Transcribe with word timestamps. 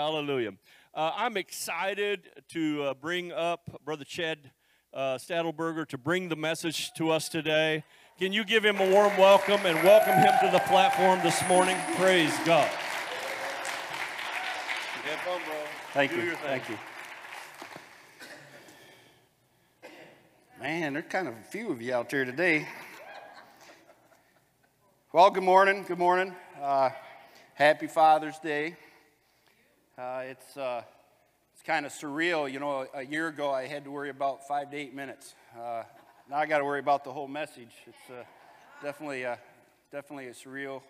Hallelujah. 0.00 0.52
Uh, 0.94 1.12
I'm 1.14 1.36
excited 1.36 2.30
to 2.48 2.84
uh, 2.84 2.94
bring 2.94 3.32
up 3.32 3.82
Brother 3.84 4.04
Chad 4.04 4.50
uh, 4.94 5.18
Stadlberger 5.18 5.86
to 5.88 5.98
bring 5.98 6.30
the 6.30 6.36
message 6.36 6.90
to 6.94 7.10
us 7.10 7.28
today. 7.28 7.84
Can 8.18 8.32
you 8.32 8.42
give 8.42 8.64
him 8.64 8.80
a 8.80 8.90
warm 8.90 9.14
welcome 9.18 9.60
and 9.66 9.76
welcome 9.84 10.14
him 10.14 10.32
to 10.40 10.50
the 10.50 10.60
platform 10.60 11.20
this 11.22 11.46
morning? 11.46 11.76
Praise 11.96 12.34
God. 12.46 12.66
Have 15.04 15.20
fun, 15.20 15.40
bro. 15.44 15.54
Thank 15.92 16.12
Do 16.12 16.22
you. 16.22 16.34
Thank 16.36 16.70
you. 16.70 16.78
Man, 20.58 20.94
there's 20.94 21.04
kind 21.10 21.28
of 21.28 21.34
a 21.34 21.42
few 21.50 21.70
of 21.70 21.82
you 21.82 21.92
out 21.92 22.08
there 22.08 22.24
today. 22.24 22.66
Well, 25.12 25.30
good 25.30 25.44
morning. 25.44 25.84
Good 25.86 25.98
morning. 25.98 26.34
Uh, 26.58 26.88
happy 27.52 27.86
Father's 27.86 28.38
Day. 28.38 28.76
Uh, 30.00 30.22
it's 30.24 30.56
uh, 30.56 30.80
it's 31.52 31.62
kind 31.62 31.84
of 31.84 31.92
surreal. 31.92 32.50
You 32.50 32.58
know, 32.58 32.86
a 32.94 33.04
year 33.04 33.28
ago 33.28 33.50
I 33.50 33.66
had 33.66 33.84
to 33.84 33.90
worry 33.90 34.08
about 34.08 34.48
five 34.48 34.70
to 34.70 34.76
eight 34.78 34.94
minutes. 34.94 35.34
Uh, 35.54 35.82
now 36.30 36.36
I 36.36 36.46
got 36.46 36.58
to 36.58 36.64
worry 36.64 36.80
about 36.80 37.04
the 37.04 37.12
whole 37.12 37.28
message. 37.28 37.68
It's 37.86 38.10
uh, 38.10 38.24
definitely 38.82 39.26
uh, 39.26 39.36
definitely 39.92 40.28
a 40.28 40.32
surreal, 40.32 40.80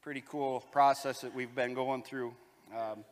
pretty 0.00 0.24
cool 0.26 0.60
process 0.72 1.20
that 1.20 1.34
we've 1.34 1.54
been 1.54 1.74
going 1.74 2.04
through. 2.04 2.32
Um, 2.74 3.04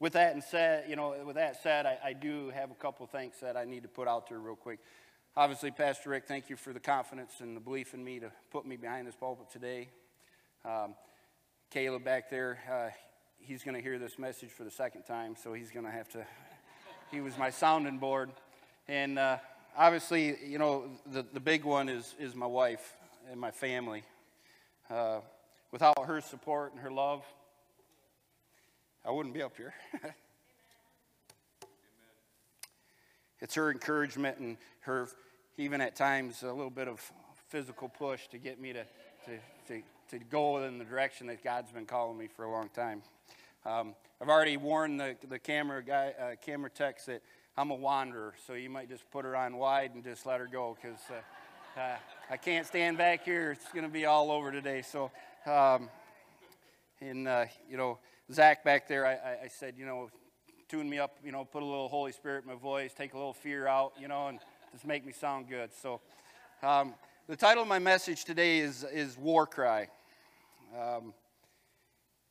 with 0.00 0.12
that 0.12 0.34
and 0.34 0.44
said, 0.44 0.84
you 0.86 0.96
know, 0.96 1.14
with 1.24 1.36
that 1.36 1.62
said, 1.62 1.86
I, 1.86 1.98
I 2.04 2.12
do 2.12 2.50
have 2.50 2.70
a 2.70 2.74
couple 2.74 3.06
thanks 3.06 3.40
that 3.40 3.56
I 3.56 3.64
need 3.64 3.84
to 3.84 3.88
put 3.88 4.06
out 4.06 4.28
there 4.28 4.38
real 4.38 4.54
quick. 4.54 4.80
Obviously, 5.34 5.70
Pastor 5.70 6.10
Rick, 6.10 6.24
thank 6.28 6.50
you 6.50 6.56
for 6.56 6.74
the 6.74 6.80
confidence 6.80 7.40
and 7.40 7.56
the 7.56 7.60
belief 7.60 7.94
in 7.94 8.04
me 8.04 8.20
to 8.20 8.30
put 8.50 8.66
me 8.66 8.76
behind 8.76 9.08
this 9.08 9.14
pulpit 9.14 9.50
today. 9.50 9.88
Um, 10.62 10.94
Caleb 11.70 12.04
back 12.04 12.28
there, 12.28 12.58
uh, 12.70 12.90
he's 13.38 13.62
going 13.62 13.74
to 13.74 13.82
hear 13.82 13.98
this 13.98 14.18
message 14.18 14.50
for 14.50 14.64
the 14.64 14.70
second 14.70 15.02
time, 15.02 15.36
so 15.40 15.52
he's 15.52 15.70
going 15.70 15.84
to 15.84 15.90
have 15.90 16.08
to. 16.10 16.24
He 17.10 17.20
was 17.20 17.38
my 17.38 17.50
sounding 17.50 17.98
board, 17.98 18.30
and 18.88 19.18
uh, 19.18 19.38
obviously, 19.76 20.36
you 20.44 20.58
know, 20.58 20.84
the 21.12 21.24
the 21.32 21.40
big 21.40 21.64
one 21.64 21.88
is 21.88 22.14
is 22.18 22.34
my 22.34 22.46
wife 22.46 22.96
and 23.30 23.40
my 23.40 23.50
family. 23.50 24.02
Uh, 24.90 25.20
without 25.72 26.04
her 26.06 26.20
support 26.20 26.72
and 26.72 26.80
her 26.80 26.90
love, 26.90 27.24
I 29.04 29.10
wouldn't 29.10 29.34
be 29.34 29.42
up 29.42 29.56
here. 29.56 29.74
it's 33.40 33.54
her 33.54 33.70
encouragement 33.70 34.38
and 34.38 34.56
her, 34.80 35.08
even 35.58 35.80
at 35.80 35.94
times, 35.96 36.42
a 36.42 36.52
little 36.52 36.70
bit 36.70 36.88
of 36.88 37.00
physical 37.48 37.88
push 37.88 38.26
to 38.28 38.38
get 38.38 38.60
me 38.60 38.72
to, 38.72 38.84
to, 39.26 39.38
to, 39.68 39.82
to 40.10 40.18
go 40.18 40.62
in 40.62 40.78
the 40.78 40.84
direction 40.84 41.26
that 41.26 41.42
God's 41.42 41.72
been 41.72 41.86
calling 41.86 42.16
me 42.16 42.28
for 42.28 42.44
a 42.44 42.50
long 42.50 42.68
time. 42.68 43.02
Um, 43.64 43.94
I've 44.20 44.28
already 44.28 44.56
warned 44.56 45.00
the, 45.00 45.16
the 45.28 45.38
camera 45.38 45.82
guy, 45.82 46.14
uh, 46.20 46.36
camera 46.44 46.70
techs 46.70 47.06
that 47.06 47.22
I'm 47.56 47.70
a 47.70 47.74
wanderer, 47.74 48.34
so 48.46 48.52
you 48.52 48.70
might 48.70 48.88
just 48.88 49.10
put 49.10 49.24
her 49.24 49.34
on 49.34 49.56
wide 49.56 49.94
and 49.94 50.04
just 50.04 50.24
let 50.24 50.38
her 50.38 50.46
go 50.46 50.76
because 50.80 51.00
uh, 51.10 51.80
uh, 51.80 51.96
I 52.30 52.36
can't 52.36 52.66
stand 52.66 52.98
back 52.98 53.24
here. 53.24 53.52
It's 53.52 53.72
going 53.72 53.84
to 53.84 53.90
be 53.90 54.06
all 54.06 54.30
over 54.30 54.52
today. 54.52 54.82
So, 54.82 55.10
um, 55.44 55.90
and 57.00 57.26
uh, 57.26 57.46
you 57.68 57.76
know, 57.76 57.98
Zach 58.32 58.62
back 58.62 58.86
there, 58.86 59.06
I, 59.06 59.44
I, 59.44 59.48
said, 59.48 59.74
you 59.76 59.86
know, 59.86 60.10
tune 60.68 60.88
me 60.88 60.98
up, 60.98 61.16
you 61.24 61.32
know, 61.32 61.44
put 61.44 61.62
a 61.62 61.66
little 61.66 61.88
Holy 61.88 62.12
Spirit 62.12 62.44
in 62.44 62.50
my 62.50 62.58
voice, 62.58 62.92
take 62.96 63.14
a 63.14 63.16
little 63.16 63.32
fear 63.32 63.66
out, 63.66 63.92
you 64.00 64.06
know, 64.06 64.28
and 64.28 64.38
just 64.72 64.86
make 64.86 65.04
me 65.04 65.12
sound 65.12 65.48
good. 65.48 65.70
So, 65.82 66.00
um, 66.62 66.94
the 67.28 67.36
title 67.36 67.64
of 67.64 67.68
my 67.68 67.80
message 67.80 68.24
today 68.24 68.58
is, 68.60 68.84
is 68.84 69.18
War 69.18 69.46
Cry. 69.46 69.88
Um, 70.74 71.14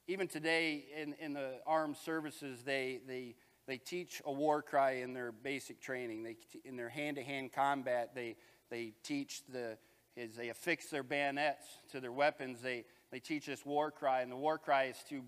even 0.07 0.27
today 0.27 0.85
in, 0.95 1.13
in 1.19 1.33
the 1.33 1.59
armed 1.65 1.97
services, 1.97 2.63
they, 2.63 2.99
they, 3.07 3.35
they 3.67 3.77
teach 3.77 4.21
a 4.25 4.31
war 4.31 4.61
cry 4.61 4.97
in 4.97 5.13
their 5.13 5.31
basic 5.31 5.81
training. 5.81 6.23
They, 6.23 6.37
in 6.63 6.75
their 6.75 6.89
hand 6.89 7.17
to 7.17 7.23
hand 7.23 7.53
combat, 7.53 8.13
they, 8.13 8.35
they 8.69 8.93
teach 9.03 9.41
the, 9.51 9.77
as 10.17 10.35
they 10.35 10.49
affix 10.49 10.87
their 10.87 11.03
bayonets 11.03 11.65
to 11.91 11.99
their 11.99 12.11
weapons, 12.11 12.61
they, 12.61 12.85
they 13.11 13.19
teach 13.19 13.47
this 13.47 13.65
war 13.65 13.91
cry. 13.91 14.21
And 14.21 14.31
the 14.31 14.35
war 14.37 14.57
cry 14.57 14.85
is 14.85 14.97
to 15.09 15.23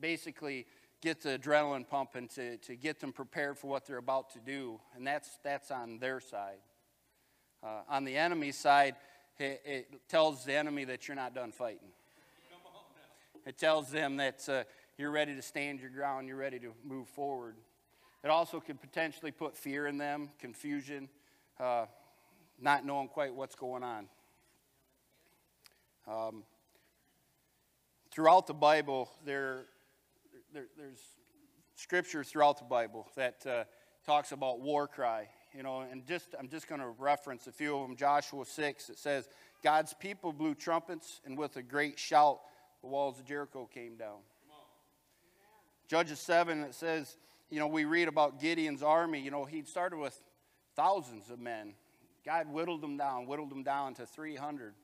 basically 0.00 0.66
get 1.00 1.22
the 1.22 1.38
adrenaline 1.38 1.88
pumping, 1.88 2.28
to, 2.28 2.56
to 2.58 2.76
get 2.76 3.00
them 3.00 3.12
prepared 3.12 3.58
for 3.58 3.68
what 3.68 3.86
they're 3.86 3.98
about 3.98 4.30
to 4.34 4.40
do. 4.40 4.80
And 4.94 5.06
that's, 5.06 5.38
that's 5.42 5.70
on 5.70 5.98
their 5.98 6.20
side. 6.20 6.58
Uh, 7.62 7.80
on 7.88 8.04
the 8.04 8.16
enemy 8.16 8.52
side, 8.52 8.96
it, 9.38 9.62
it 9.64 10.08
tells 10.08 10.44
the 10.44 10.54
enemy 10.54 10.84
that 10.84 11.08
you're 11.08 11.16
not 11.16 11.34
done 11.34 11.52
fighting. 11.52 11.88
It 13.48 13.56
tells 13.56 13.90
them 13.90 14.18
that 14.18 14.46
uh, 14.46 14.64
you're 14.98 15.10
ready 15.10 15.34
to 15.34 15.40
stand 15.40 15.80
your 15.80 15.88
ground, 15.88 16.28
you're 16.28 16.36
ready 16.36 16.58
to 16.58 16.74
move 16.84 17.08
forward. 17.08 17.56
It 18.22 18.28
also 18.28 18.60
could 18.60 18.78
potentially 18.78 19.30
put 19.30 19.56
fear 19.56 19.86
in 19.86 19.96
them, 19.96 20.28
confusion, 20.38 21.08
uh, 21.58 21.86
not 22.60 22.84
knowing 22.84 23.08
quite 23.08 23.34
what's 23.34 23.54
going 23.54 23.82
on. 23.82 24.08
Um, 26.06 26.42
throughout 28.10 28.46
the 28.46 28.52
Bible, 28.52 29.08
there, 29.24 29.64
there, 30.52 30.66
there's 30.76 31.00
scripture 31.74 32.22
throughout 32.22 32.58
the 32.58 32.66
Bible 32.66 33.08
that 33.16 33.46
uh, 33.46 33.64
talks 34.04 34.32
about 34.32 34.60
war 34.60 34.86
cry. 34.86 35.26
You 35.54 35.62
know, 35.62 35.86
and 35.90 36.06
just 36.06 36.34
I'm 36.38 36.50
just 36.50 36.68
going 36.68 36.82
to 36.82 36.88
reference 36.98 37.46
a 37.46 37.52
few 37.52 37.78
of 37.78 37.88
them. 37.88 37.96
Joshua 37.96 38.44
6, 38.44 38.90
it 38.90 38.98
says, 38.98 39.26
God's 39.64 39.94
people 39.94 40.34
blew 40.34 40.54
trumpets, 40.54 41.22
and 41.24 41.38
with 41.38 41.56
a 41.56 41.62
great 41.62 41.98
shout, 41.98 42.40
the 42.80 42.88
walls 42.88 43.18
of 43.18 43.24
Jericho 43.24 43.68
came 43.72 43.96
down. 43.96 44.18
Judges 45.88 46.20
7, 46.20 46.64
it 46.64 46.74
says, 46.74 47.16
you 47.50 47.58
know, 47.58 47.66
we 47.66 47.86
read 47.86 48.08
about 48.08 48.40
Gideon's 48.40 48.82
army. 48.82 49.20
You 49.20 49.30
know, 49.30 49.44
he 49.44 49.62
started 49.62 49.96
with 49.96 50.18
thousands 50.76 51.30
of 51.30 51.40
men. 51.40 51.72
God 52.26 52.52
whittled 52.52 52.82
them 52.82 52.98
down, 52.98 53.26
whittled 53.26 53.50
them 53.50 53.62
down 53.62 53.94
to 53.94 54.06
300. 54.06 54.74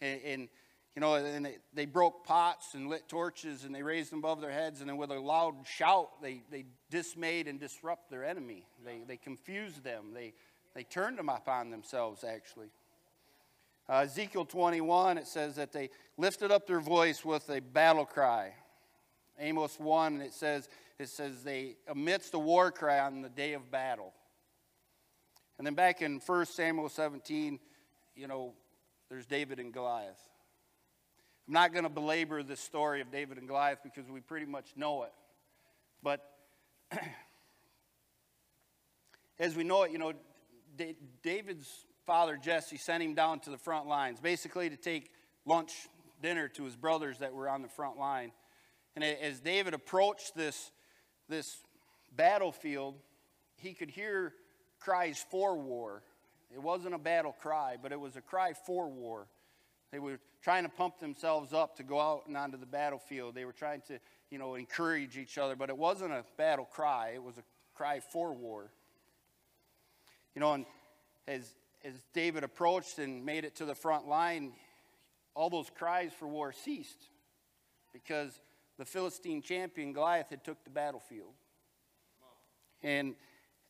And, 0.00 0.20
and 0.24 0.48
you 0.96 1.00
know, 1.00 1.14
and 1.14 1.44
they, 1.44 1.58
they 1.74 1.86
broke 1.86 2.24
pots 2.24 2.74
and 2.74 2.88
lit 2.88 3.08
torches 3.08 3.64
and 3.64 3.74
they 3.74 3.82
raised 3.82 4.10
them 4.10 4.20
above 4.20 4.40
their 4.40 4.50
heads. 4.50 4.80
And 4.80 4.88
then 4.88 4.96
with 4.96 5.10
a 5.10 5.20
loud 5.20 5.54
shout, 5.66 6.22
they, 6.22 6.42
they 6.50 6.64
dismayed 6.90 7.46
and 7.46 7.60
disrupt 7.60 8.10
their 8.10 8.24
enemy. 8.24 8.64
They, 8.84 9.02
they 9.06 9.16
confused 9.16 9.84
them. 9.84 10.12
They, 10.14 10.32
they 10.74 10.84
turned 10.84 11.18
them 11.18 11.28
upon 11.28 11.70
themselves, 11.70 12.24
actually. 12.24 12.70
Uh, 13.90 14.02
Ezekiel 14.04 14.44
21, 14.44 15.18
it 15.18 15.26
says 15.26 15.56
that 15.56 15.72
they 15.72 15.90
lifted 16.16 16.52
up 16.52 16.64
their 16.64 16.78
voice 16.78 17.24
with 17.24 17.50
a 17.50 17.60
battle 17.60 18.04
cry. 18.04 18.52
Amos 19.40 19.80
1, 19.80 20.20
it 20.20 20.32
says, 20.32 20.68
it 21.00 21.08
says 21.08 21.42
they 21.42 21.74
amidst 21.88 22.34
a 22.34 22.38
war 22.38 22.70
cry 22.70 23.00
on 23.00 23.20
the 23.20 23.28
day 23.28 23.54
of 23.54 23.68
battle. 23.68 24.12
And 25.58 25.66
then 25.66 25.74
back 25.74 26.02
in 26.02 26.20
1 26.24 26.46
Samuel 26.46 26.88
17, 26.88 27.58
you 28.14 28.28
know, 28.28 28.52
there's 29.08 29.26
David 29.26 29.58
and 29.58 29.72
Goliath. 29.72 30.20
I'm 31.48 31.54
not 31.54 31.72
going 31.72 31.82
to 31.82 31.90
belabor 31.90 32.44
the 32.44 32.54
story 32.54 33.00
of 33.00 33.10
David 33.10 33.38
and 33.38 33.48
Goliath 33.48 33.80
because 33.82 34.08
we 34.08 34.20
pretty 34.20 34.46
much 34.46 34.68
know 34.76 35.02
it. 35.02 35.12
But 36.00 36.24
as 39.40 39.56
we 39.56 39.64
know 39.64 39.82
it, 39.82 39.90
you 39.90 39.98
know, 39.98 40.12
David's 41.24 41.86
father 42.10 42.36
Jesse 42.36 42.76
sent 42.76 43.04
him 43.04 43.14
down 43.14 43.38
to 43.38 43.50
the 43.50 43.56
front 43.56 43.86
lines, 43.86 44.18
basically 44.18 44.68
to 44.68 44.76
take 44.76 45.12
lunch, 45.46 45.86
dinner 46.20 46.48
to 46.48 46.64
his 46.64 46.74
brothers 46.74 47.18
that 47.18 47.32
were 47.32 47.48
on 47.48 47.62
the 47.62 47.68
front 47.68 48.00
line. 48.00 48.32
And 48.96 49.04
as 49.04 49.38
David 49.38 49.74
approached 49.74 50.34
this, 50.34 50.72
this 51.28 51.58
battlefield, 52.16 52.96
he 53.58 53.74
could 53.74 53.90
hear 53.90 54.32
cries 54.80 55.24
for 55.30 55.56
war. 55.56 56.02
It 56.52 56.60
wasn't 56.60 56.96
a 56.96 56.98
battle 56.98 57.36
cry, 57.40 57.76
but 57.80 57.92
it 57.92 58.00
was 58.00 58.16
a 58.16 58.20
cry 58.20 58.54
for 58.66 58.88
war. 58.88 59.28
They 59.92 60.00
were 60.00 60.18
trying 60.42 60.64
to 60.64 60.68
pump 60.68 60.98
themselves 60.98 61.52
up 61.52 61.76
to 61.76 61.84
go 61.84 62.00
out 62.00 62.22
and 62.26 62.36
onto 62.36 62.58
the 62.58 62.66
battlefield. 62.66 63.36
They 63.36 63.44
were 63.44 63.52
trying 63.52 63.82
to, 63.86 64.00
you 64.32 64.38
know, 64.38 64.56
encourage 64.56 65.16
each 65.16 65.38
other, 65.38 65.54
but 65.54 65.68
it 65.68 65.78
wasn't 65.78 66.10
a 66.10 66.24
battle 66.36 66.64
cry. 66.64 67.12
It 67.14 67.22
was 67.22 67.38
a 67.38 67.44
cry 67.76 68.00
for 68.00 68.32
war. 68.32 68.72
You 70.34 70.40
know, 70.40 70.54
and 70.54 70.66
as 71.28 71.54
as 71.84 71.94
David 72.12 72.44
approached 72.44 72.98
and 72.98 73.24
made 73.24 73.44
it 73.44 73.56
to 73.56 73.64
the 73.64 73.74
front 73.74 74.06
line, 74.06 74.52
all 75.34 75.50
those 75.50 75.70
cries 75.70 76.12
for 76.12 76.28
war 76.28 76.52
ceased 76.52 77.08
because 77.92 78.38
the 78.78 78.84
Philistine 78.84 79.42
champion 79.42 79.92
Goliath 79.92 80.30
had 80.30 80.44
took 80.44 80.62
the 80.64 80.70
battlefield. 80.70 81.32
And 82.82 83.14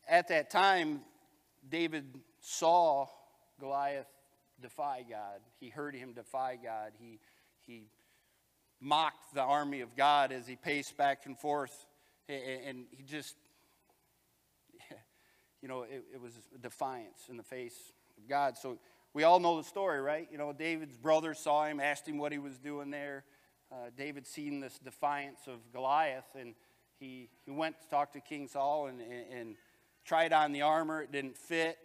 at 0.09 0.29
that 0.29 0.51
time, 0.51 1.01
David 1.69 2.05
saw 2.41 3.07
Goliath 3.59 4.07
defy 4.61 5.05
God. 5.09 5.41
He 5.59 5.69
heard 5.69 5.95
him 5.95 6.13
defy 6.13 6.59
God. 6.63 6.93
He, 6.99 7.19
he 7.67 7.85
mocked 8.81 9.35
the 9.35 9.43
army 9.43 9.81
of 9.81 9.97
God 9.97 10.33
as 10.33 10.47
he 10.47 10.57
paced 10.57 10.97
back 10.97 11.27
and 11.27 11.39
forth. 11.39 11.87
And 12.29 12.85
he 12.91 13.03
just, 13.03 13.35
you 15.63 15.69
know, 15.69 15.83
it, 15.83 16.05
it 16.15 16.21
was 16.21 16.33
defiance 16.61 17.23
in 17.29 17.37
the 17.37 17.43
face 17.43 17.93
of 18.23 18.29
God. 18.29 18.57
So 18.57 18.79
we 19.13 19.25
all 19.25 19.41
know 19.41 19.57
the 19.57 19.65
story, 19.65 20.01
right? 20.01 20.29
You 20.31 20.39
know, 20.39 20.53
David's 20.53 20.97
brother 20.97 21.35
saw 21.35 21.67
him, 21.67 21.81
asked 21.81 22.07
him 22.07 22.19
what 22.19 22.33
he 22.33 22.39
was 22.39 22.59
doing 22.59 22.91
there. 22.91 23.25
Uh, 23.73 23.91
David 23.97 24.27
seen 24.27 24.61
this 24.61 24.79
defiance 24.79 25.41
of 25.47 25.59
Goliath, 25.73 26.35
and 26.39 26.55
he, 26.99 27.29
he 27.45 27.51
went 27.51 27.81
to 27.81 27.89
talk 27.89 28.13
to 28.13 28.21
King 28.21 28.49
Saul 28.49 28.87
and, 28.87 29.01
and, 29.01 29.33
and 29.33 29.57
tried 30.05 30.33
on 30.33 30.53
the 30.53 30.63
armor. 30.63 31.03
It 31.03 31.13
didn't 31.13 31.37
fit, 31.37 31.79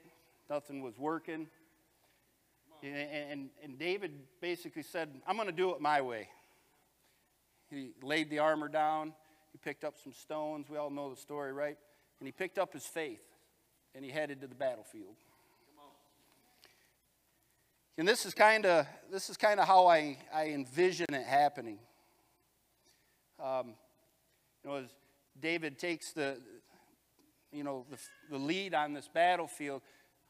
nothing 0.50 0.82
was 0.82 0.98
working. 0.98 1.48
And, 2.84 2.96
and, 2.96 3.50
and 3.64 3.80
David 3.80 4.12
basically 4.42 4.84
said, 4.84 5.10
I'm 5.28 5.36
going 5.36 5.48
to 5.48 5.54
do 5.54 5.72
it 5.72 5.82
my 5.82 6.02
way. 6.02 6.28
He 7.70 7.92
laid 8.04 8.30
the 8.30 8.40
armor 8.40 8.68
down. 8.68 9.14
He 9.52 9.58
picked 9.58 9.84
up 9.84 9.96
some 10.04 10.14
stones. 10.14 10.70
We 10.70 10.78
all 10.78 10.90
know 10.90 11.10
the 11.10 11.20
story, 11.20 11.54
right? 11.54 11.78
And 12.20 12.28
he 12.28 12.32
picked 12.32 12.60
up 12.60 12.74
his 12.74 12.86
faith 12.86 13.24
and 13.96 14.04
he 14.04 14.12
headed 14.12 14.42
to 14.42 14.48
the 14.48 14.56
battlefield. 14.56 15.16
And 17.98 18.06
this 18.06 18.26
is 18.26 18.34
kind 18.34 18.66
of 18.66 18.86
this 19.10 19.30
is 19.30 19.38
kind 19.38 19.58
of 19.58 19.68
how 19.68 19.88
I, 19.88 20.18
I 20.34 20.48
envision 20.48 21.14
it 21.14 21.26
happening. 21.26 21.80
Um, 23.42 23.76
you 24.64 24.70
know, 24.70 24.76
as 24.78 24.90
David 25.40 25.80
takes 25.80 26.12
the 26.12 26.38
you 27.54 27.64
know 27.64 27.86
the, 27.90 27.98
the 28.30 28.38
lead 28.38 28.74
on 28.74 28.94
this 28.94 29.08
battlefield, 29.08 29.82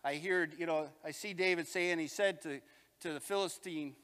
I 0.03 0.13
hear 0.13 0.47
you 0.57 0.67
know 0.67 0.89
I 1.03 1.09
see 1.09 1.33
David 1.33 1.67
saying 1.67 1.97
he 1.97 2.07
said 2.07 2.39
to 2.43 2.61
to 3.01 3.13
the 3.13 3.19
Philistine, 3.19 3.95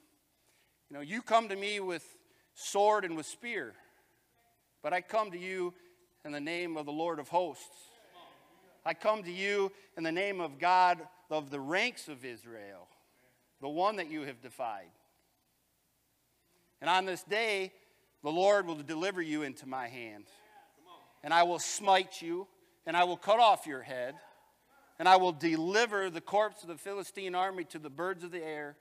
you 0.90 0.98
know, 0.98 1.02
you 1.02 1.22
come 1.22 1.48
to 1.50 1.56
me 1.56 1.80
with 1.80 2.04
sword 2.56 3.06
and 3.06 3.16
with 3.16 3.28
spear, 3.28 3.74
but 4.82 4.92
I 4.92 5.02
come 5.02 5.30
to 5.32 5.38
you 5.38 5.76
in 6.26 6.32
the 6.32 6.42
name 6.42 6.78
of 6.78 6.88
the 6.88 6.92
Lord 6.92 7.20
of 7.20 7.30
hosts. 7.30 7.90
I 8.84 8.96
come 8.96 9.22
to 9.22 9.32
you 9.32 9.72
in 9.98 10.04
the 10.04 10.12
name 10.12 10.42
of 10.42 10.58
God 10.58 11.00
of 11.30 11.52
the 11.52 11.60
ranks 11.60 12.08
of 12.08 12.26
Israel 12.26 12.88
the 13.62 13.70
one 13.70 13.98
that 13.98 14.10
you 14.10 14.24
have 14.24 14.42
defied. 14.42 14.90
And 16.82 16.90
on 16.90 17.06
this 17.06 17.24
day, 17.24 17.72
the 18.24 18.32
Lord 18.32 18.66
will 18.66 18.76
deliver 18.76 19.22
you 19.22 19.44
into 19.44 19.68
my 19.68 19.88
hand. 19.88 20.26
And 21.24 21.34
I 21.34 21.44
will 21.44 21.60
smite 21.60 22.22
you, 22.22 22.48
and 22.88 22.98
I 22.98 23.04
will 23.04 23.18
cut 23.18 23.40
off 23.40 23.68
your 23.68 23.84
head, 23.84 24.16
and 24.98 25.08
I 25.08 25.18
will 25.18 25.32
deliver 25.32 26.10
the 26.10 26.22
corpse 26.22 26.64
of 26.64 26.70
the 26.70 26.78
Philistine 26.78 27.36
army 27.36 27.64
to 27.66 27.80
the 27.80 27.92
birds 27.92 28.24
of 28.24 28.32
the 28.32 28.44
air 28.44 28.76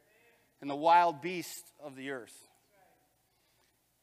and 0.62 0.71
the 0.71 0.77
wild 0.77 1.21
beasts 1.21 1.71
of 1.83 1.97
the 1.97 2.11
earth. 2.11 2.49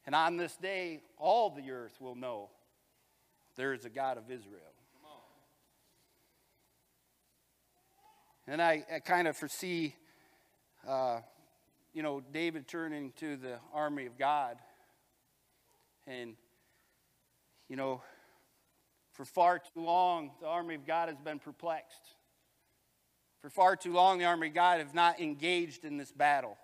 And 0.05 0.13
on 0.15 0.37
this 0.37 0.55
day, 0.55 1.01
all 1.17 1.49
the 1.49 1.71
earth 1.71 1.99
will 1.99 2.15
know 2.15 2.49
there 3.55 3.73
is 3.73 3.85
a 3.85 3.89
God 3.89 4.17
of 4.17 4.31
Israel. 4.31 4.61
And 8.47 8.61
I, 8.61 8.85
I 8.93 8.99
kind 8.99 9.27
of 9.27 9.35
foresee 9.35 9.95
uh, 10.87 11.19
you 11.93 12.01
know, 12.01 12.21
David 12.31 12.67
turning 12.67 13.11
to 13.17 13.35
the 13.35 13.59
army 13.73 14.05
of 14.05 14.17
God. 14.17 14.57
And, 16.05 16.35
you 17.67 17.75
know, 17.75 18.01
for 19.13 19.25
far 19.25 19.59
too 19.59 19.81
long, 19.81 20.31
the 20.39 20.47
army 20.47 20.75
of 20.75 20.85
God 20.85 21.09
has 21.09 21.17
been 21.17 21.39
perplexed. 21.39 22.15
For 23.41 23.49
far 23.49 23.75
too 23.75 23.91
long, 23.91 24.17
the 24.17 24.25
army 24.25 24.47
of 24.47 24.53
God 24.53 24.79
have 24.79 24.93
not 24.93 25.19
engaged 25.19 25.83
in 25.83 25.97
this 25.97 26.11
battle. 26.11 26.57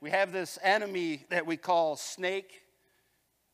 We 0.00 0.10
have 0.10 0.32
this 0.32 0.58
enemy 0.62 1.24
that 1.28 1.46
we 1.46 1.56
call 1.56 1.96
snake, 1.96 2.62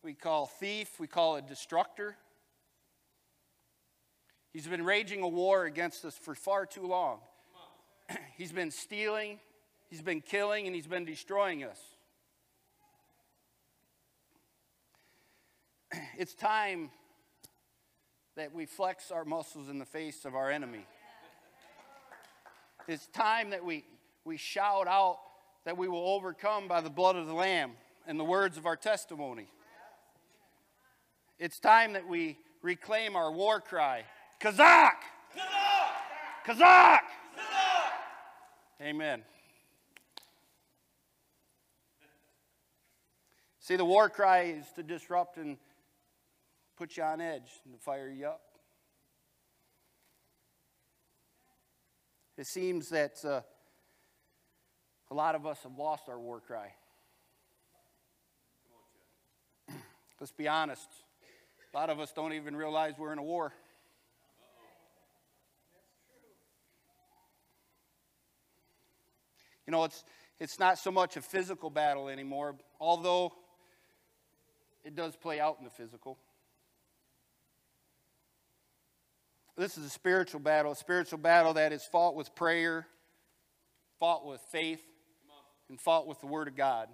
we 0.03 0.13
call 0.13 0.47
thief, 0.47 1.01
we 1.01 1.07
call 1.07 1.37
a 1.37 1.43
destructor. 1.43 2.17
He's 4.53 4.67
been 4.67 4.85
raging 4.85 5.23
a 5.23 5.29
war 5.29 5.65
against 5.65 6.05
us 6.05 6.15
for 6.17 6.35
far 6.35 6.67
too 6.67 6.87
long. 6.87 7.19
he's 8.37 8.53
been 8.53 8.71
stealing, 8.71 9.41
he's 9.89 10.03
been 10.03 10.21
killing, 10.21 10.67
and 10.67 10.75
he's 10.75 10.87
been 10.87 11.05
destroying 11.05 11.65
us. 11.65 11.79
It's 16.17 16.35
time 16.35 16.91
that 18.37 18.53
we 18.53 18.67
flex 18.67 19.11
our 19.11 19.25
muscles 19.25 19.69
in 19.69 19.79
the 19.79 19.85
face 19.85 20.25
of 20.25 20.35
our 20.35 20.51
enemy. 20.51 20.87
It's 22.89 23.07
time 23.09 23.51
that 23.51 23.65
we, 23.65 23.85
we 24.25 24.37
shout 24.37 24.87
out 24.87 25.19
that 25.65 25.77
we 25.77 25.89
will 25.89 26.07
overcome 26.07 26.69
by 26.69 26.81
the 26.81 26.91
blood 26.91 27.17
of 27.17 27.27
the 27.27 27.33
Lamb 27.33 27.73
and 28.07 28.19
the 28.19 28.25
words 28.25 28.59
of 28.59 28.67
our 28.67 28.77
testimony. 28.77 29.49
It's 31.39 31.59
time 31.59 31.95
that 31.95 32.07
we 32.07 32.39
reclaim 32.63 33.17
our 33.17 33.33
war 33.33 33.61
cry 33.61 34.05
Chazak! 34.41 34.93
Chazak! 35.35 36.47
Chazak! 36.47 37.01
Amen. 38.81 39.23
See, 43.61 43.77
the 43.77 43.85
war 43.85 44.11
cry 44.11 44.43
is 44.43 44.67
to 44.77 44.83
disrupt 44.83 45.39
and 45.39 45.57
put 46.77 46.97
you 46.97 47.03
on 47.05 47.21
edge 47.21 47.51
and 47.65 47.73
to 47.73 47.81
fire 47.81 48.11
you 48.11 48.27
up. 48.27 48.43
It 52.37 52.49
seems 52.49 52.89
that 52.89 53.25
uh, 53.25 53.43
a 55.11 55.15
lot 55.15 55.37
of 55.37 55.47
us 55.47 55.63
have 55.63 55.79
lost 55.79 56.09
our 56.09 56.19
war 56.19 56.41
cry. 56.41 56.73
Let's 60.21 60.33
be 60.33 60.49
honest. 60.49 60.89
A 61.73 61.77
lot 61.77 61.91
of 61.91 62.01
us 62.01 62.13
don't 62.13 62.33
even 62.33 62.57
realize 62.57 62.95
we're 62.99 63.13
in 63.13 63.19
a 63.19 63.23
war. 63.23 63.53
Know, 69.75 69.85
it's, 69.85 70.05
it's 70.41 70.59
not 70.59 70.79
so 70.79 70.91
much 70.91 71.17
a 71.17 71.23
physical 71.23 71.71
battle 71.71 72.09
anymore, 72.09 72.57
although 72.81 73.33
it 74.85 74.95
does 74.95 75.17
play 75.17 75.41
out 75.41 75.57
in 75.59 75.65
the 75.65 75.71
physical. 75.71 76.19
This 79.57 79.79
is 79.79 79.87
a 79.87 79.91
spiritual 79.91 80.41
battle, 80.41 80.73
a 80.73 80.77
spiritual 80.77 81.19
battle 81.19 81.55
that 81.55 81.73
is 81.73 81.85
fought 81.85 82.17
with 82.17 82.35
prayer, 82.35 82.87
fought 84.01 84.27
with 84.27 84.41
faith, 84.51 84.83
and 85.69 85.81
fought 85.81 86.07
with 86.07 86.21
the 86.21 86.27
Word 86.27 86.49
of 86.49 86.57
God. 86.57 86.89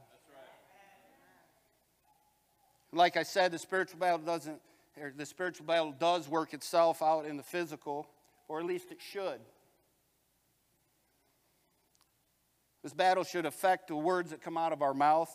Like 2.92 3.16
I 3.16 3.22
said, 3.22 3.52
the 3.52 3.58
spiritual 3.58 4.00
battle 4.00 4.18
doesn't, 4.18 4.60
the 5.16 5.24
spiritual 5.24 5.64
battle 5.64 5.94
does 5.98 6.28
work 6.28 6.52
itself 6.52 7.02
out 7.02 7.24
in 7.24 7.36
the 7.36 7.42
physical, 7.42 8.06
or 8.48 8.60
at 8.60 8.66
least 8.66 8.90
it 8.90 8.98
should. 9.00 9.40
This 12.82 12.92
battle 12.92 13.24
should 13.24 13.46
affect 13.46 13.88
the 13.88 13.96
words 13.96 14.30
that 14.30 14.42
come 14.42 14.56
out 14.56 14.72
of 14.72 14.82
our 14.82 14.94
mouth. 14.94 15.34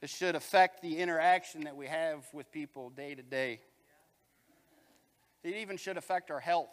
It 0.00 0.08
should 0.08 0.34
affect 0.34 0.80
the 0.80 0.98
interaction 0.98 1.64
that 1.64 1.76
we 1.76 1.86
have 1.86 2.24
with 2.32 2.50
people 2.50 2.90
day 2.90 3.14
to 3.14 3.22
day. 3.22 3.60
It 5.42 5.56
even 5.56 5.76
should 5.76 5.96
affect 5.96 6.30
our 6.30 6.40
health. 6.40 6.70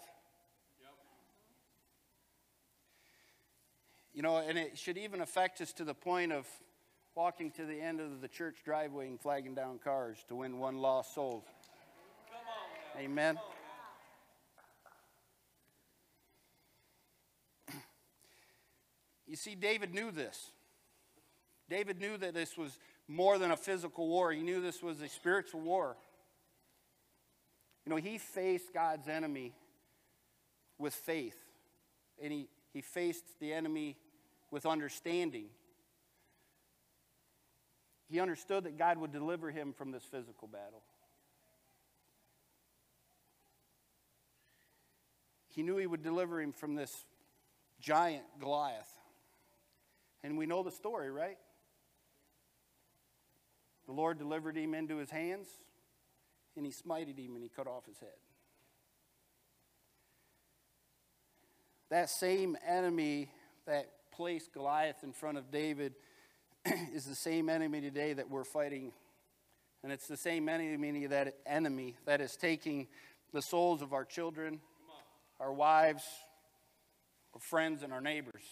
You 4.14 4.22
know, 4.22 4.38
and 4.38 4.58
it 4.58 4.78
should 4.78 4.98
even 4.98 5.22
affect 5.22 5.62
us 5.62 5.74
to 5.74 5.84
the 5.84 5.94
point 5.94 6.32
of 6.32 6.48
walking 7.16 7.52
to 7.52 7.66
the 7.66 7.80
end 7.80 8.00
of 8.00 8.22
the 8.22 8.28
church 8.28 8.58
driveway 8.64 9.08
and 9.08 9.20
flagging 9.20 9.56
down 9.56 9.80
cars 9.80 10.18
to 10.30 10.36
win 10.36 10.60
one 10.60 10.78
lost 10.78 11.14
soul. 11.14 11.44
Amen. 12.98 13.38
See, 19.38 19.56
David 19.56 19.94
knew 19.94 20.12
this. 20.12 20.52
David 21.70 22.00
knew 22.00 22.18
that 22.18 22.34
this 22.34 22.58
was 22.58 22.78
more 23.08 23.38
than 23.38 23.52
a 23.52 23.58
physical 23.58 24.08
war, 24.08 24.32
he 24.32 24.42
knew 24.42 24.62
this 24.62 24.84
was 24.84 25.02
a 25.02 25.08
spiritual 25.08 25.62
war. 25.62 25.96
You 27.86 27.92
know, 27.92 27.96
he 27.96 28.18
faced 28.18 28.74
God's 28.74 29.08
enemy 29.08 29.54
with 30.78 30.94
faith, 30.94 31.38
and 32.22 32.34
he, 32.34 32.50
he 32.74 32.82
faced 32.82 33.24
the 33.40 33.54
enemy 33.54 33.96
with 34.52 34.66
understanding. 34.66 35.46
He 38.10 38.20
understood 38.20 38.66
that 38.66 38.78
God 38.78 38.98
would 38.98 39.12
deliver 39.12 39.52
him 39.52 39.74
from 39.74 39.92
this 39.92 40.04
physical 40.04 40.48
battle. 40.48 40.84
He 45.50 45.64
knew 45.64 45.78
he 45.78 45.88
would 45.88 46.04
deliver 46.04 46.42
him 46.42 46.52
from 46.52 46.76
this 46.76 47.06
giant 47.80 48.24
Goliath. 48.40 48.94
And 50.24 50.38
we 50.38 50.46
know 50.46 50.64
the 50.64 50.72
story, 50.72 51.12
right? 51.12 51.38
The 53.86 53.94
Lord 53.94 54.18
delivered 54.20 54.58
him 54.58 54.74
into 54.74 54.98
his 54.98 55.10
hands, 55.10 55.48
and 56.56 56.66
he 56.66 56.72
smited 56.72 57.18
him 57.18 57.36
and 57.36 57.44
he 57.44 57.50
cut 57.50 57.68
off 57.68 57.86
his 57.86 58.00
head. 58.00 58.10
That 61.90 62.10
same 62.10 62.58
enemy 62.68 63.30
that 63.66 63.90
placed 64.12 64.54
Goliath 64.54 65.04
in 65.04 65.14
front 65.14 65.38
of 65.38 65.52
David 65.52 65.94
is 66.94 67.06
the 67.06 67.16
same 67.16 67.48
enemy 67.48 67.80
today 67.80 68.14
that 68.14 68.30
we're 68.30 68.44
fighting. 68.44 68.92
And 69.84 69.92
it's 69.92 70.08
the 70.08 70.18
same 70.18 70.50
enemy 70.50 71.08
that 71.08 71.36
enemy 71.46 71.96
that 72.06 72.20
is 72.20 72.36
taking 72.36 72.88
the 73.32 73.42
souls 73.42 73.82
of 73.82 73.94
our 73.94 74.04
children, 74.04 74.60
our 75.40 75.54
wives, 75.54 76.04
our 77.34 77.40
friends, 77.40 77.84
and 77.84 77.94
our 77.94 78.02
neighbors. 78.02 78.44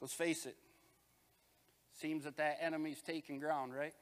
Let's 0.00 0.14
face 0.14 0.46
it. 0.46 0.56
Seems 2.00 2.24
that 2.24 2.36
that 2.36 2.58
enemy's 2.60 3.02
taking 3.02 3.40
ground, 3.40 3.74
right? 3.74 3.94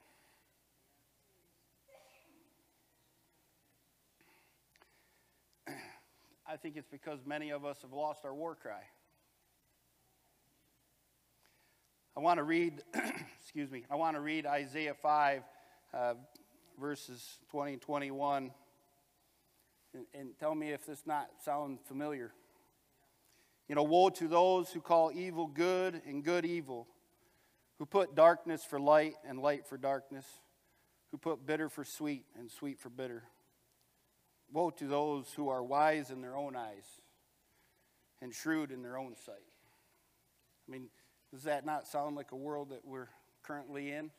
I 6.47 6.57
think 6.57 6.77
it's 6.77 6.89
because 6.89 7.21
many 7.25 7.51
of 7.51 7.65
us 7.65 7.81
have 7.83 7.93
lost 7.95 8.27
our 8.27 8.35
war 8.35 8.55
cry. 8.55 8.83
I 12.15 12.21
want 12.21 12.39
to 12.39 12.45
read, 12.45 12.83
excuse 13.41 13.71
me, 13.71 13.85
I 13.91 13.97
want 13.97 14.17
to 14.17 14.21
read 14.21 14.47
Isaiah 14.47 14.95
5, 14.95 15.43
uh, 15.95 16.15
verses 16.79 17.39
20 17.51 17.75
and 17.75 17.83
21, 17.83 18.51
and, 19.95 20.05
and 20.15 20.29
tell 20.39 20.55
me 20.55 20.73
if 20.73 20.85
this 20.85 21.03
not 21.07 21.29
sound 21.43 21.79
familiar. 21.87 22.33
You 23.69 23.75
know, 23.75 23.83
woe 23.83 24.11
to 24.11 24.29
those 24.29 24.71
who 24.71 24.81
call 24.81 25.11
evil 25.13 25.47
good 25.47 26.01
and 26.07 26.23
good 26.23 26.45
evil, 26.45 26.87
who 27.79 27.87
put 27.87 28.15
darkness 28.15 28.65
for 28.65 28.79
light 28.79 29.15
and 29.27 29.41
light 29.41 29.67
for 29.67 29.77
darkness, 29.77 30.25
who 31.11 31.19
put 31.19 31.45
bitter 31.47 31.69
for 31.69 31.85
sweet 31.85 32.25
and 32.39 32.51
sweet 32.51 32.79
for 32.79 32.91
bitter. 32.91 33.25
Woe 34.53 34.71
to 34.71 34.87
those 34.87 35.33
who 35.35 35.49
are 35.49 35.65
wise 35.65 36.11
in 36.11 36.21
their 36.21 36.37
own 36.37 36.55
eyes 36.55 36.85
and 38.23 38.33
shrewd 38.33 38.71
in 38.71 38.83
their 38.83 38.97
own 38.97 39.17
sight. 39.17 39.35
I 40.69 40.71
mean, 40.71 40.89
does 41.33 41.43
that 41.45 41.67
not 41.67 41.87
sound 41.89 42.17
like 42.17 42.33
a 42.33 42.37
world 42.37 42.71
that 42.71 42.85
we're 42.85 43.09
currently 43.43 43.91
in? 43.91 44.11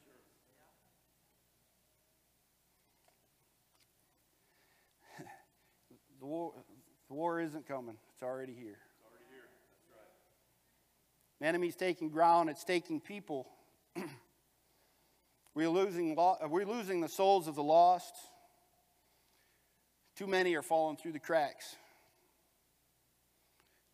the, 6.20 6.25
war, 6.25 6.54
the 7.08 7.13
war 7.13 7.39
isn't 7.39 7.68
coming, 7.68 7.98
it's 8.13 8.24
already 8.24 8.54
here. 8.54 8.62
It's 8.62 8.63
already 8.63 8.63
here. 8.63 8.87
The 11.39 11.46
enemy's 11.46 11.75
taking 11.75 12.10
ground, 12.10 12.50
it's 12.50 12.63
taking 12.63 13.00
people. 13.00 13.48
we're, 15.56 15.70
losing, 15.70 16.17
uh, 16.17 16.36
we're 16.48 16.65
losing 16.65 17.01
the 17.01 17.10
souls 17.10 17.48
of 17.48 17.56
the 17.56 17.63
lost. 17.63 18.13
Too 20.15 20.27
many 20.27 20.56
are 20.56 20.63
falling 20.63 20.98
through 20.98 21.12
the 21.12 21.20
cracks. 21.20 21.75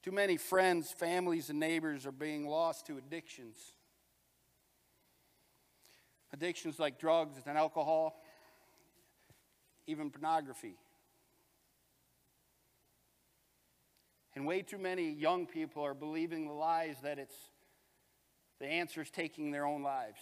Too 0.03 0.12
many 0.12 0.38
friends, 0.38 0.91
families, 0.91 1.50
and 1.50 1.59
neighbors 1.59 2.05
are 2.05 2.12
being 2.12 2.47
lost 2.47 2.88
to 2.88 2.97
addictions. 2.97 3.57
Addictions 6.33 6.79
like 6.79 7.00
drugs 7.00 7.35
and 7.45 7.57
alcohol, 7.57 8.21
even 9.85 10.09
pornography. 10.09 10.75
And 14.35 14.45
way 14.45 14.61
too 14.61 14.77
many 14.77 15.11
young 15.11 15.45
people 15.45 15.83
are 15.83 15.93
believing 15.93 16.47
the 16.47 16.53
lies 16.53 16.95
that 17.03 17.19
it's 17.19 17.35
the 18.59 18.67
answer 18.67 19.01
is 19.01 19.09
taking 19.09 19.51
their 19.51 19.65
own 19.65 19.83
lives. 19.83 20.21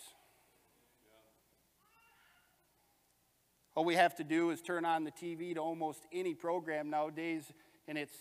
All 3.75 3.85
we 3.85 3.95
have 3.95 4.15
to 4.15 4.23
do 4.23 4.49
is 4.49 4.61
turn 4.61 4.83
on 4.83 5.03
the 5.03 5.11
TV 5.11 5.53
to 5.53 5.61
almost 5.61 6.05
any 6.11 6.33
program 6.33 6.89
nowadays, 6.89 7.43
and 7.87 7.97
it's, 7.97 8.15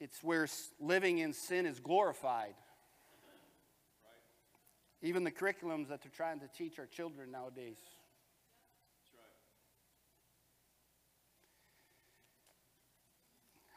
it's 0.00 0.22
where 0.22 0.46
living 0.80 1.18
in 1.18 1.32
sin 1.32 1.66
is 1.66 1.80
glorified. 1.80 2.54
Even 5.02 5.24
the 5.24 5.30
curriculums 5.30 5.88
that 5.88 6.02
they're 6.02 6.12
trying 6.14 6.40
to 6.40 6.48
teach 6.56 6.78
our 6.78 6.86
children 6.86 7.30
nowadays. 7.30 7.78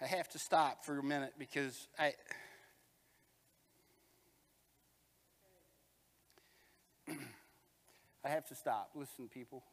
I 0.02 0.08
have 0.08 0.30
to 0.30 0.40
stop 0.40 0.84
for 0.84 0.98
a 0.98 1.04
minute 1.04 1.34
because 1.38 1.88
I. 2.00 2.14
I 8.26 8.30
have 8.30 8.48
to 8.48 8.56
stop. 8.56 8.92
Listen, 8.96 9.28
people 9.28 9.64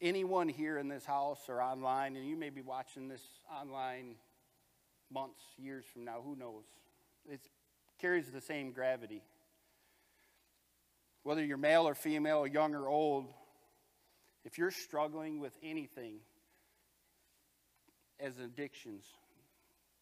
anyone 0.00 0.48
here 0.48 0.78
in 0.78 0.88
this 0.88 1.04
house 1.04 1.40
or 1.48 1.60
online, 1.60 2.16
and 2.16 2.26
you 2.26 2.36
may 2.36 2.50
be 2.50 2.62
watching 2.62 3.08
this 3.08 3.22
online 3.60 4.14
months, 5.12 5.40
years 5.56 5.84
from 5.92 6.04
now, 6.04 6.20
who 6.24 6.36
knows? 6.36 6.64
It 7.28 7.40
carries 8.00 8.30
the 8.30 8.40
same 8.40 8.72
gravity. 8.72 9.22
Whether 11.22 11.44
you're 11.44 11.56
male 11.56 11.88
or 11.88 11.94
female, 11.94 12.46
young 12.46 12.74
or 12.74 12.88
old, 12.88 13.26
if 14.44 14.56
you're 14.56 14.70
struggling 14.70 15.40
with 15.40 15.56
anything 15.62 16.20
as 18.20 18.38
addictions, 18.38 19.04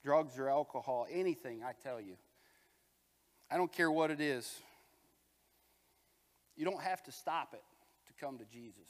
drugs 0.03 0.39
or 0.39 0.49
alcohol, 0.49 1.07
anything, 1.11 1.63
I 1.65 1.73
tell 1.83 2.01
you, 2.01 2.17
I 3.51 3.57
don't 3.57 3.73
care 3.73 3.91
what 3.91 4.11
it 4.11 4.21
is, 4.21 4.61
you 6.57 6.65
don't 6.65 6.81
have 6.81 7.03
to 7.05 7.13
stop 7.13 7.53
it 7.53 7.63
to 8.07 8.25
come 8.25 8.39
to 8.39 8.45
Jesus. 8.45 8.89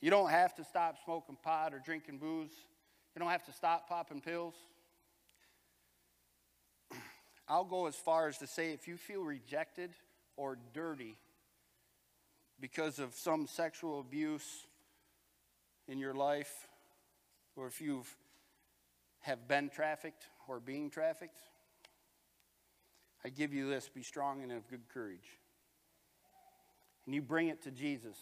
You 0.00 0.10
don't 0.10 0.30
have 0.30 0.54
to 0.56 0.64
stop 0.64 0.96
smoking 1.04 1.36
pot 1.42 1.72
or 1.72 1.78
drinking 1.78 2.18
booze. 2.18 2.52
You 3.14 3.20
don't 3.20 3.30
have 3.30 3.44
to 3.44 3.52
stop 3.52 3.88
popping 3.88 4.20
pills. 4.20 4.54
I'll 7.48 7.64
go 7.64 7.86
as 7.86 7.94
far 7.94 8.28
as 8.28 8.36
to 8.38 8.46
say 8.46 8.72
if 8.72 8.86
you 8.86 8.96
feel 8.96 9.22
rejected 9.22 9.92
or 10.36 10.58
dirty 10.74 11.16
because 12.60 12.98
of 12.98 13.14
some 13.14 13.46
sexual 13.46 14.00
abuse 14.00 14.66
in 15.88 15.98
your 15.98 16.14
life, 16.14 16.68
or 17.56 17.66
if 17.66 17.80
you've 17.80 18.14
have 19.20 19.48
been 19.48 19.70
trafficked 19.70 20.26
or 20.48 20.60
being 20.60 20.90
trafficked, 20.90 21.40
I 23.24 23.30
give 23.30 23.54
you 23.54 23.70
this 23.70 23.88
be 23.88 24.02
strong 24.02 24.42
and 24.42 24.52
of 24.52 24.68
good 24.68 24.86
courage. 24.92 25.38
And 27.06 27.14
you 27.14 27.22
bring 27.22 27.48
it 27.48 27.62
to 27.62 27.70
Jesus. 27.70 28.16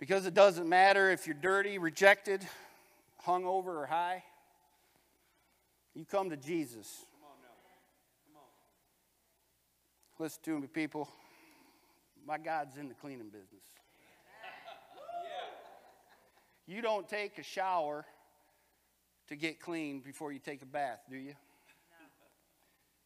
Because 0.00 0.26
it 0.26 0.34
doesn't 0.34 0.68
matter 0.68 1.10
if 1.10 1.26
you're 1.26 1.36
dirty, 1.40 1.78
rejected, 1.78 2.46
hung 3.20 3.44
over, 3.44 3.82
or 3.82 3.86
high. 3.86 4.24
You 5.94 6.04
come 6.04 6.30
to 6.30 6.36
Jesus. 6.36 7.06
Listen 10.18 10.42
to 10.44 10.58
me, 10.58 10.66
people. 10.66 11.08
My 12.26 12.38
God's 12.38 12.76
in 12.76 12.88
the 12.88 12.94
cleaning 12.94 13.28
business. 13.28 13.62
You 16.66 16.82
don't 16.82 17.08
take 17.08 17.38
a 17.38 17.42
shower 17.42 18.04
to 19.28 19.36
get 19.36 19.60
clean 19.60 20.00
before 20.00 20.32
you 20.32 20.38
take 20.38 20.62
a 20.62 20.66
bath, 20.66 21.00
do 21.10 21.16
you? 21.16 21.34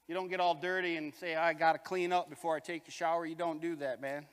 You 0.06 0.14
don't 0.14 0.28
get 0.28 0.40
all 0.40 0.54
dirty 0.54 0.96
and 0.96 1.14
say, 1.14 1.36
I 1.36 1.52
got 1.52 1.72
to 1.72 1.78
clean 1.78 2.12
up 2.12 2.30
before 2.30 2.56
I 2.56 2.60
take 2.60 2.88
a 2.88 2.90
shower. 2.90 3.26
You 3.26 3.34
don't 3.34 3.60
do 3.60 3.76
that, 3.76 4.00
man. 4.00 4.24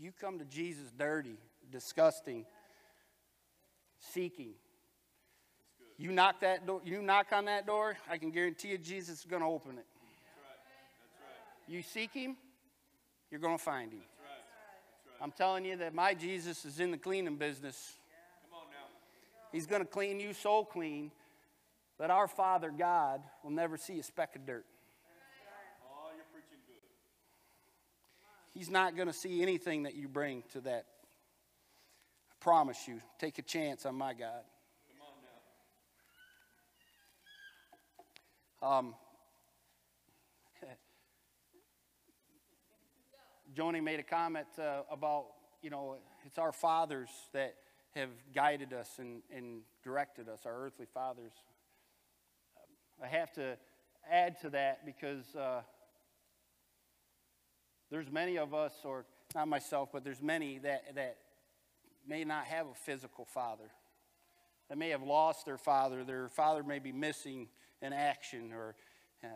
You 0.00 0.12
come 0.20 0.38
to 0.38 0.44
Jesus 0.44 0.90
dirty, 0.96 1.36
disgusting, 1.70 2.46
seeking. 4.00 4.54
You 5.98 6.10
knock 6.10 6.40
that 6.40 6.66
door, 6.66 6.80
you 6.84 7.00
knock 7.00 7.26
on 7.32 7.44
that 7.44 7.66
door, 7.66 7.96
I 8.10 8.18
can 8.18 8.30
guarantee 8.30 8.68
you 8.68 8.78
Jesus 8.78 9.20
is 9.20 9.24
going 9.24 9.42
to 9.42 9.48
open 9.48 9.78
it. 9.78 9.86
That's 9.86 10.36
right. 10.36 10.58
That's 10.98 11.20
right. 11.68 11.74
You 11.74 11.82
seek 11.82 12.12
him, 12.12 12.36
you're 13.30 13.40
going 13.40 13.56
to 13.56 13.62
find 13.62 13.92
him. 13.92 14.00
That's 14.00 14.10
right. 14.18 14.40
That's 14.96 15.06
right. 15.06 15.11
I'm 15.22 15.30
telling 15.30 15.64
you 15.64 15.76
that 15.76 15.94
my 15.94 16.14
Jesus 16.14 16.64
is 16.64 16.80
in 16.80 16.90
the 16.90 16.98
cleaning 16.98 17.36
business. 17.36 17.94
He's 19.52 19.66
going 19.66 19.80
to 19.80 19.88
clean 19.88 20.18
you 20.18 20.32
so 20.32 20.64
clean 20.64 21.12
that 22.00 22.10
our 22.10 22.26
Father 22.26 22.72
God 22.76 23.22
will 23.44 23.52
never 23.52 23.76
see 23.76 24.00
a 24.00 24.02
speck 24.02 24.34
of 24.34 24.44
dirt. 24.44 24.66
He's 28.52 28.68
not 28.68 28.96
going 28.96 29.06
to 29.06 29.14
see 29.14 29.42
anything 29.42 29.84
that 29.84 29.94
you 29.94 30.08
bring 30.08 30.42
to 30.54 30.60
that. 30.62 30.86
I 32.30 32.34
promise 32.40 32.88
you. 32.88 33.00
Take 33.20 33.38
a 33.38 33.42
chance 33.42 33.86
on 33.86 33.94
my 33.94 34.14
God. 34.14 34.42
Um, 38.60 38.94
Joni 43.54 43.82
made 43.82 44.00
a 44.00 44.04
comment 44.04 44.46
uh, 44.58 44.82
about, 44.90 45.26
you 45.62 45.70
know, 45.70 45.96
it's 46.24 46.38
our 46.38 46.52
fathers 46.52 47.10
that 47.32 47.54
have 47.94 48.08
guided 48.34 48.72
us 48.72 48.88
and, 48.98 49.22
and 49.34 49.60
directed 49.84 50.28
us, 50.28 50.40
our 50.46 50.64
earthly 50.64 50.86
fathers. 50.86 51.32
I 53.02 53.08
have 53.08 53.32
to 53.32 53.58
add 54.10 54.40
to 54.40 54.50
that 54.50 54.86
because 54.86 55.34
uh, 55.34 55.60
there's 57.90 58.10
many 58.10 58.38
of 58.38 58.54
us, 58.54 58.72
or 58.84 59.04
not 59.34 59.48
myself, 59.48 59.90
but 59.92 60.04
there's 60.04 60.22
many 60.22 60.58
that, 60.58 60.94
that 60.94 61.18
may 62.06 62.24
not 62.24 62.46
have 62.46 62.66
a 62.66 62.74
physical 62.74 63.26
father. 63.26 63.70
They 64.70 64.76
may 64.76 64.88
have 64.90 65.02
lost 65.02 65.44
their 65.44 65.58
father. 65.58 66.04
Their 66.04 66.28
father 66.28 66.62
may 66.62 66.78
be 66.78 66.92
missing 66.92 67.48
in 67.82 67.92
action 67.92 68.52
or 68.52 68.76
uh, 69.22 69.28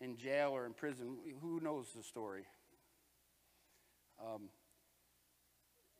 in 0.00 0.16
jail 0.16 0.50
or 0.50 0.66
in 0.66 0.74
prison. 0.74 1.16
Who 1.40 1.60
knows 1.60 1.86
the 1.96 2.02
story? 2.02 2.44
Um, 4.22 4.42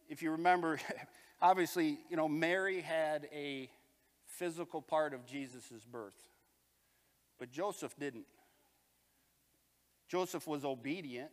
if 0.08 0.22
you 0.22 0.32
remember, 0.32 0.78
obviously, 1.42 1.98
you 2.08 2.16
know, 2.16 2.28
Mary 2.28 2.80
had 2.80 3.28
a 3.32 3.68
physical 4.26 4.80
part 4.80 5.12
of 5.12 5.26
Jesus' 5.26 5.84
birth, 5.90 6.14
but 7.38 7.50
Joseph 7.50 7.94
didn't. 7.98 8.26
Joseph 10.08 10.46
was 10.46 10.64
obedient. 10.64 11.30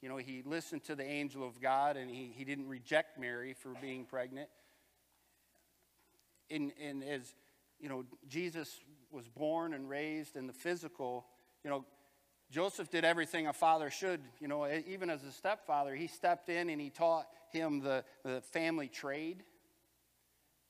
You 0.00 0.08
know, 0.08 0.16
he 0.16 0.42
listened 0.46 0.84
to 0.84 0.94
the 0.94 1.04
angel 1.04 1.44
of 1.44 1.60
God 1.60 1.96
and 1.96 2.08
he, 2.08 2.32
he 2.34 2.44
didn't 2.44 2.68
reject 2.68 3.18
Mary 3.18 3.52
for 3.52 3.70
being 3.82 4.04
pregnant. 4.04 4.48
And, 6.50 6.72
and 6.80 7.02
as, 7.02 7.34
you 7.80 7.88
know, 7.88 8.04
Jesus 8.28 8.78
was 9.10 9.26
born 9.26 9.74
and 9.74 9.88
raised 9.90 10.36
in 10.36 10.46
the 10.46 10.52
physical, 10.52 11.26
you 11.64 11.70
know, 11.70 11.84
Joseph 12.50 12.90
did 12.90 13.04
everything 13.04 13.46
a 13.46 13.52
father 13.52 13.90
should. 13.90 14.20
You 14.40 14.48
know, 14.48 14.66
even 14.86 15.10
as 15.10 15.22
a 15.24 15.32
stepfather, 15.32 15.94
he 15.94 16.06
stepped 16.06 16.48
in 16.48 16.70
and 16.70 16.80
he 16.80 16.90
taught 16.90 17.26
him 17.52 17.80
the, 17.80 18.04
the 18.24 18.40
family 18.40 18.88
trade. 18.88 19.42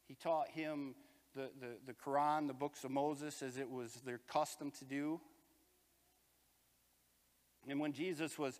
He 0.06 0.14
taught 0.14 0.48
him 0.50 0.94
the, 1.34 1.50
the, 1.60 1.76
the 1.86 1.92
Quran, 1.92 2.48
the 2.48 2.54
books 2.54 2.82
of 2.84 2.90
Moses, 2.90 3.42
as 3.42 3.58
it 3.58 3.70
was 3.70 3.92
their 4.04 4.18
custom 4.18 4.72
to 4.78 4.84
do. 4.84 5.20
And 7.68 7.78
when 7.78 7.92
Jesus 7.92 8.38
was 8.38 8.58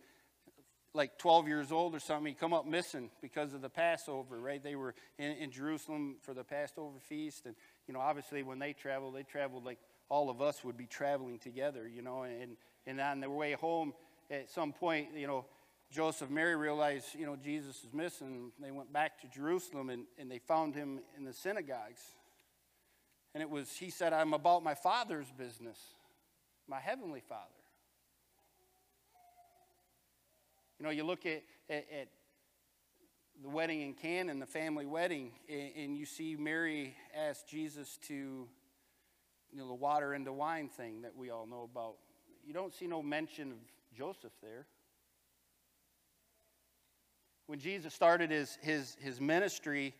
like 0.95 1.19
12 1.19 1.49
years 1.49 1.73
old 1.73 1.95
or 1.95 2.01
something, 2.01 2.27
he 2.27 2.35
come 2.35 2.53
up 2.53 2.67
missing 2.67 3.11
because 3.21 3.53
of 3.55 3.63
the 3.63 3.69
Passover, 3.69 4.39
right? 4.39 4.63
They 4.63 4.75
were 4.77 4.95
in, 5.19 5.33
in 5.33 5.51
Jerusalem 5.51 6.17
for 6.23 6.35
the 6.35 6.45
Passover 6.45 6.99
feast. 7.01 7.47
And, 7.47 7.55
you 7.87 7.95
know, 7.95 8.01
obviously 8.01 8.43
when 8.43 8.59
they 8.59 8.73
traveled, 8.75 9.15
they 9.15 9.23
traveled 9.23 9.65
like 9.65 9.79
all 10.09 10.31
of 10.31 10.41
us 10.41 10.65
would 10.65 10.77
be 10.77 10.87
traveling 10.87 11.39
together, 11.39 11.89
you 11.89 12.03
know. 12.03 12.23
And, 12.23 12.57
and 12.89 12.99
on 13.01 13.21
their 13.21 13.31
way 13.31 13.53
home, 13.53 13.93
at 14.31 14.51
some 14.51 14.73
point, 14.73 15.09
you 15.15 15.27
know, 15.27 15.45
Joseph 15.91 16.29
and 16.29 16.35
Mary 16.35 16.57
realized, 16.57 17.07
you 17.15 17.27
know, 17.27 17.37
Jesus 17.37 17.85
is 17.85 17.93
missing. 17.93 18.51
They 18.61 18.71
went 18.71 18.93
back 18.93 19.21
to 19.21 19.29
Jerusalem 19.29 19.91
and, 19.91 20.05
and 20.19 20.31
they 20.31 20.39
found 20.39 20.75
him 20.75 21.01
in 21.17 21.25
the 21.25 21.33
synagogues. 21.33 22.01
And 23.35 23.43
it 23.43 23.51
was, 23.51 23.71
he 23.73 23.91
said, 23.91 24.13
I'm 24.13 24.33
about 24.33 24.65
my 24.65 24.75
father's 24.75 25.31
business, 25.37 25.79
my 26.67 26.81
heavenly 26.81 27.21
father. 27.21 27.43
You 30.79 30.87
know, 30.87 30.91
you 30.91 31.05
look 31.05 31.27
at, 31.27 31.43
at, 31.69 31.87
at 31.93 32.09
the 33.43 33.49
wedding 33.49 33.83
in 33.83 33.95
Canaan, 33.95 34.39
the 34.39 34.47
family 34.47 34.87
wedding, 34.87 35.33
and, 35.49 35.71
and 35.77 35.97
you 35.97 36.07
see 36.07 36.37
Mary 36.37 36.97
ask 37.15 37.47
Jesus 37.47 37.99
to, 38.09 38.15
you 38.15 38.49
know, 39.59 39.69
the 39.69 39.75
water 39.75 40.15
into 40.15 40.33
wine 40.33 40.69
thing 40.69 41.03
that 41.03 41.15
we 41.15 41.31
all 41.31 41.47
know 41.47 41.69
about. 41.71 41.97
You 42.49 42.55
don't 42.55 42.73
see 42.73 42.87
no 42.87 43.03
mention 43.03 43.53
of 43.53 43.59
Joseph 43.95 44.33
there. 44.41 44.65
When 47.47 47.59
Jesus 47.59 47.93
started 47.93 48.31
his, 48.31 48.57
his, 48.63 48.97
his 49.01 49.21
ministry, 49.21 49.95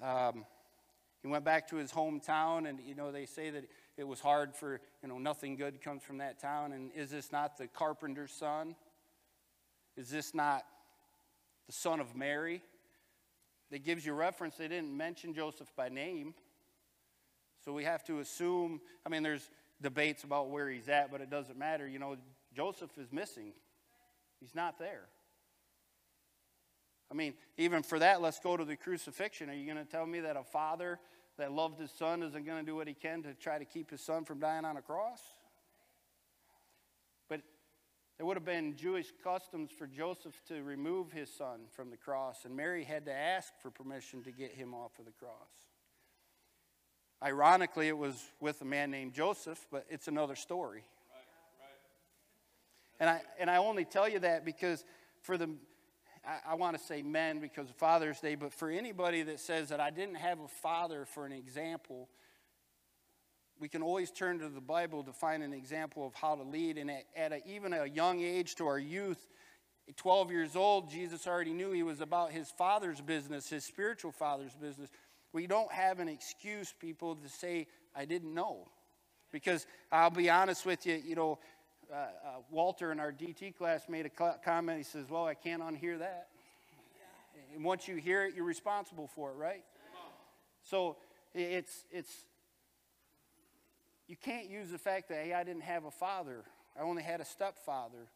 um, 0.00 0.44
he 1.22 1.28
went 1.28 1.44
back 1.44 1.66
to 1.70 1.76
his 1.76 1.90
hometown, 1.90 2.68
and 2.68 2.78
you 2.86 2.94
know 2.94 3.10
they 3.10 3.26
say 3.26 3.50
that 3.50 3.64
it 3.96 4.06
was 4.06 4.20
hard 4.20 4.54
for 4.54 4.80
you 5.02 5.08
know 5.08 5.18
nothing 5.18 5.56
good 5.56 5.80
comes 5.80 6.04
from 6.04 6.18
that 6.18 6.38
town. 6.38 6.70
And 6.70 6.92
is 6.94 7.10
this 7.10 7.32
not 7.32 7.58
the 7.58 7.66
carpenter's 7.66 8.30
son? 8.30 8.76
Is 9.96 10.08
this 10.08 10.34
not 10.34 10.62
the 11.66 11.72
son 11.72 11.98
of 11.98 12.14
Mary? 12.14 12.62
That 13.72 13.84
gives 13.84 14.06
you 14.06 14.12
reference. 14.12 14.54
They 14.54 14.68
didn't 14.68 14.96
mention 14.96 15.34
Joseph 15.34 15.72
by 15.74 15.88
name. 15.88 16.34
So 17.64 17.72
we 17.72 17.82
have 17.84 18.04
to 18.04 18.20
assume, 18.20 18.80
I 19.04 19.08
mean, 19.08 19.24
there's 19.24 19.48
debates 19.82 20.24
about 20.24 20.50
where 20.50 20.68
he's 20.68 20.88
at, 20.88 21.10
but 21.10 21.20
it 21.20 21.30
doesn't 21.30 21.58
matter. 21.58 21.86
You 21.86 21.98
know, 21.98 22.16
Joseph 22.54 22.90
is 22.98 23.12
missing, 23.12 23.52
he's 24.40 24.54
not 24.54 24.78
there. 24.78 25.08
I 27.10 27.14
mean, 27.14 27.34
even 27.58 27.82
for 27.82 27.98
that, 27.98 28.22
let's 28.22 28.40
go 28.40 28.56
to 28.56 28.64
the 28.64 28.76
crucifixion. 28.76 29.50
Are 29.50 29.54
you 29.54 29.70
going 29.70 29.84
to 29.84 29.90
tell 29.90 30.06
me 30.06 30.20
that 30.20 30.36
a 30.36 30.44
father 30.44 30.98
that 31.36 31.52
loved 31.52 31.78
his 31.78 31.90
son 31.90 32.22
isn't 32.22 32.46
going 32.46 32.64
to 32.64 32.64
do 32.64 32.74
what 32.74 32.88
he 32.88 32.94
can 32.94 33.22
to 33.24 33.34
try 33.34 33.58
to 33.58 33.66
keep 33.66 33.90
his 33.90 34.00
son 34.00 34.24
from 34.24 34.38
dying 34.38 34.64
on 34.64 34.78
a 34.78 34.82
cross? 34.82 35.20
But 37.28 37.42
there 38.16 38.24
would 38.24 38.38
have 38.38 38.46
been 38.46 38.76
Jewish 38.76 39.12
customs 39.22 39.70
for 39.76 39.86
Joseph 39.86 40.40
to 40.48 40.62
remove 40.62 41.12
his 41.12 41.28
son 41.28 41.60
from 41.70 41.90
the 41.90 41.98
cross, 41.98 42.46
and 42.46 42.56
Mary 42.56 42.82
had 42.82 43.04
to 43.04 43.12
ask 43.12 43.52
for 43.60 43.70
permission 43.70 44.22
to 44.22 44.32
get 44.32 44.54
him 44.54 44.72
off 44.72 44.98
of 44.98 45.04
the 45.04 45.12
cross. 45.12 45.50
Ironically, 47.22 47.88
it 47.88 47.96
was 47.96 48.22
with 48.40 48.60
a 48.62 48.64
man 48.64 48.90
named 48.90 49.14
Joseph, 49.14 49.64
but 49.70 49.86
it's 49.88 50.08
another 50.08 50.34
story. 50.34 50.82
And 52.98 53.08
I, 53.08 53.20
and 53.38 53.50
I 53.50 53.56
only 53.56 53.84
tell 53.84 54.08
you 54.08 54.18
that 54.20 54.44
because 54.44 54.84
for 55.22 55.36
the, 55.36 55.50
I, 56.26 56.52
I 56.52 56.54
want 56.54 56.76
to 56.76 56.82
say 56.82 57.02
men 57.02 57.40
because 57.40 57.68
of 57.68 57.76
Father's 57.76 58.20
Day, 58.20 58.34
but 58.34 58.52
for 58.52 58.70
anybody 58.70 59.22
that 59.22 59.40
says 59.40 59.68
that 59.68 59.80
I 59.80 59.90
didn't 59.90 60.16
have 60.16 60.40
a 60.40 60.48
father 60.48 61.04
for 61.04 61.26
an 61.26 61.32
example, 61.32 62.08
we 63.60 63.68
can 63.68 63.82
always 63.82 64.10
turn 64.10 64.40
to 64.40 64.48
the 64.48 64.60
Bible 64.60 65.04
to 65.04 65.12
find 65.12 65.42
an 65.42 65.52
example 65.52 66.06
of 66.06 66.14
how 66.14 66.34
to 66.34 66.42
lead. 66.42 66.78
And 66.78 66.90
at, 66.90 67.04
at 67.16 67.32
a, 67.32 67.40
even 67.48 67.72
a 67.72 67.86
young 67.86 68.20
age 68.20 68.56
to 68.56 68.66
our 68.66 68.78
youth, 68.78 69.28
12 69.96 70.30
years 70.30 70.56
old, 70.56 70.90
Jesus 70.90 71.26
already 71.26 71.52
knew 71.52 71.70
he 71.70 71.82
was 71.82 72.00
about 72.00 72.32
his 72.32 72.50
father's 72.50 73.00
business, 73.00 73.48
his 73.48 73.64
spiritual 73.64 74.12
father's 74.12 74.54
business. 74.54 74.90
We 75.32 75.46
don't 75.46 75.72
have 75.72 75.98
an 75.98 76.08
excuse, 76.08 76.74
people, 76.78 77.16
to 77.16 77.28
say, 77.28 77.66
I 77.96 78.04
didn't 78.04 78.34
know. 78.34 78.68
Because 79.30 79.66
I'll 79.90 80.10
be 80.10 80.28
honest 80.28 80.66
with 80.66 80.86
you, 80.86 81.00
you 81.04 81.14
know, 81.14 81.38
uh, 81.90 81.96
uh, 81.96 82.08
Walter 82.50 82.92
in 82.92 83.00
our 83.00 83.12
DT 83.12 83.56
class 83.56 83.88
made 83.88 84.06
a 84.06 84.36
comment. 84.44 84.78
He 84.78 84.84
says, 84.84 85.06
Well, 85.08 85.26
I 85.26 85.34
can't 85.34 85.62
unhear 85.62 85.98
that. 85.98 86.28
And 87.54 87.64
once 87.64 87.86
you 87.86 87.96
hear 87.96 88.24
it, 88.24 88.34
you're 88.34 88.44
responsible 88.44 89.08
for 89.14 89.30
it, 89.30 89.34
right? 89.34 89.64
So 90.64 90.96
it's, 91.34 91.84
it's, 91.90 92.10
you 94.06 94.16
can't 94.16 94.48
use 94.48 94.70
the 94.70 94.78
fact 94.78 95.08
that, 95.08 95.18
hey, 95.24 95.32
I 95.32 95.44
didn't 95.44 95.62
have 95.62 95.84
a 95.84 95.90
father, 95.90 96.44
I 96.78 96.82
only 96.82 97.02
had 97.02 97.20
a 97.20 97.24
stepfather. 97.24 98.08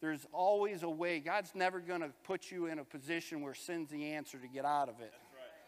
There's 0.00 0.26
always 0.32 0.82
a 0.82 0.90
way. 0.90 1.20
God's 1.20 1.54
never 1.54 1.80
going 1.80 2.00
to 2.00 2.10
put 2.24 2.50
you 2.50 2.66
in 2.66 2.78
a 2.78 2.84
position 2.84 3.40
where 3.40 3.54
sin's 3.54 3.88
the 3.90 4.12
answer 4.12 4.38
to 4.38 4.48
get 4.48 4.64
out 4.64 4.88
of 4.88 5.00
it. 5.00 5.12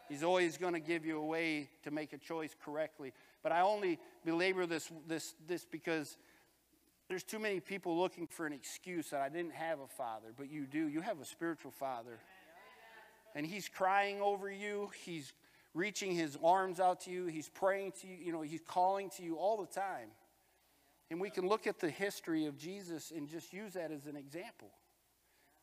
He's 0.08 0.22
always 0.22 0.56
going 0.56 0.74
to 0.74 0.80
give 0.80 1.04
you 1.04 1.18
a 1.18 1.24
way 1.24 1.68
to 1.82 1.90
make 1.90 2.12
a 2.12 2.18
choice 2.18 2.54
correctly. 2.64 3.12
But 3.42 3.52
I 3.52 3.62
only 3.62 3.98
belabor 4.24 4.66
this, 4.66 4.90
this, 5.06 5.34
this 5.46 5.64
because 5.64 6.16
there's 7.08 7.24
too 7.24 7.38
many 7.38 7.60
people 7.60 7.98
looking 7.98 8.26
for 8.26 8.46
an 8.46 8.52
excuse 8.52 9.10
that 9.10 9.20
I 9.20 9.28
didn't 9.28 9.54
have 9.54 9.80
a 9.80 9.86
father, 9.86 10.28
but 10.36 10.50
you 10.50 10.66
do. 10.66 10.88
You 10.88 11.00
have 11.00 11.20
a 11.20 11.24
spiritual 11.24 11.70
father. 11.72 12.18
And 13.34 13.46
he's 13.46 13.68
crying 13.68 14.20
over 14.20 14.50
you. 14.50 14.90
He's 15.04 15.32
reaching 15.74 16.12
his 16.12 16.38
arms 16.42 16.80
out 16.80 17.00
to 17.02 17.10
you. 17.10 17.26
He's 17.26 17.48
praying 17.48 17.92
to 18.00 18.06
you. 18.06 18.16
You 18.16 18.32
know, 18.32 18.42
he's 18.42 18.62
calling 18.66 19.10
to 19.16 19.22
you 19.22 19.36
all 19.36 19.60
the 19.60 19.66
time. 19.66 20.08
And 21.10 21.20
we 21.20 21.30
can 21.30 21.46
look 21.46 21.66
at 21.66 21.78
the 21.78 21.90
history 21.90 22.46
of 22.46 22.56
Jesus 22.56 23.12
and 23.14 23.28
just 23.28 23.52
use 23.52 23.74
that 23.74 23.92
as 23.92 24.06
an 24.06 24.16
example. 24.16 24.70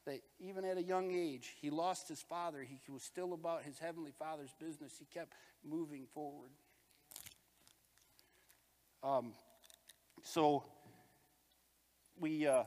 That 0.05 0.19
even 0.39 0.65
at 0.65 0.77
a 0.77 0.83
young 0.83 1.11
age, 1.11 1.53
he 1.61 1.69
lost 1.69 2.09
his 2.09 2.21
father. 2.21 2.61
He 2.61 2.91
was 2.91 3.03
still 3.03 3.33
about 3.33 3.63
his 3.63 3.79
heavenly 3.79 4.11
father's 4.11 4.53
business. 4.59 4.93
He 4.99 5.05
kept 5.05 5.33
moving 5.63 6.07
forward. 6.13 6.51
Um, 9.01 9.33
so 10.23 10.63
we, 12.19 12.47
uh, 12.47 12.63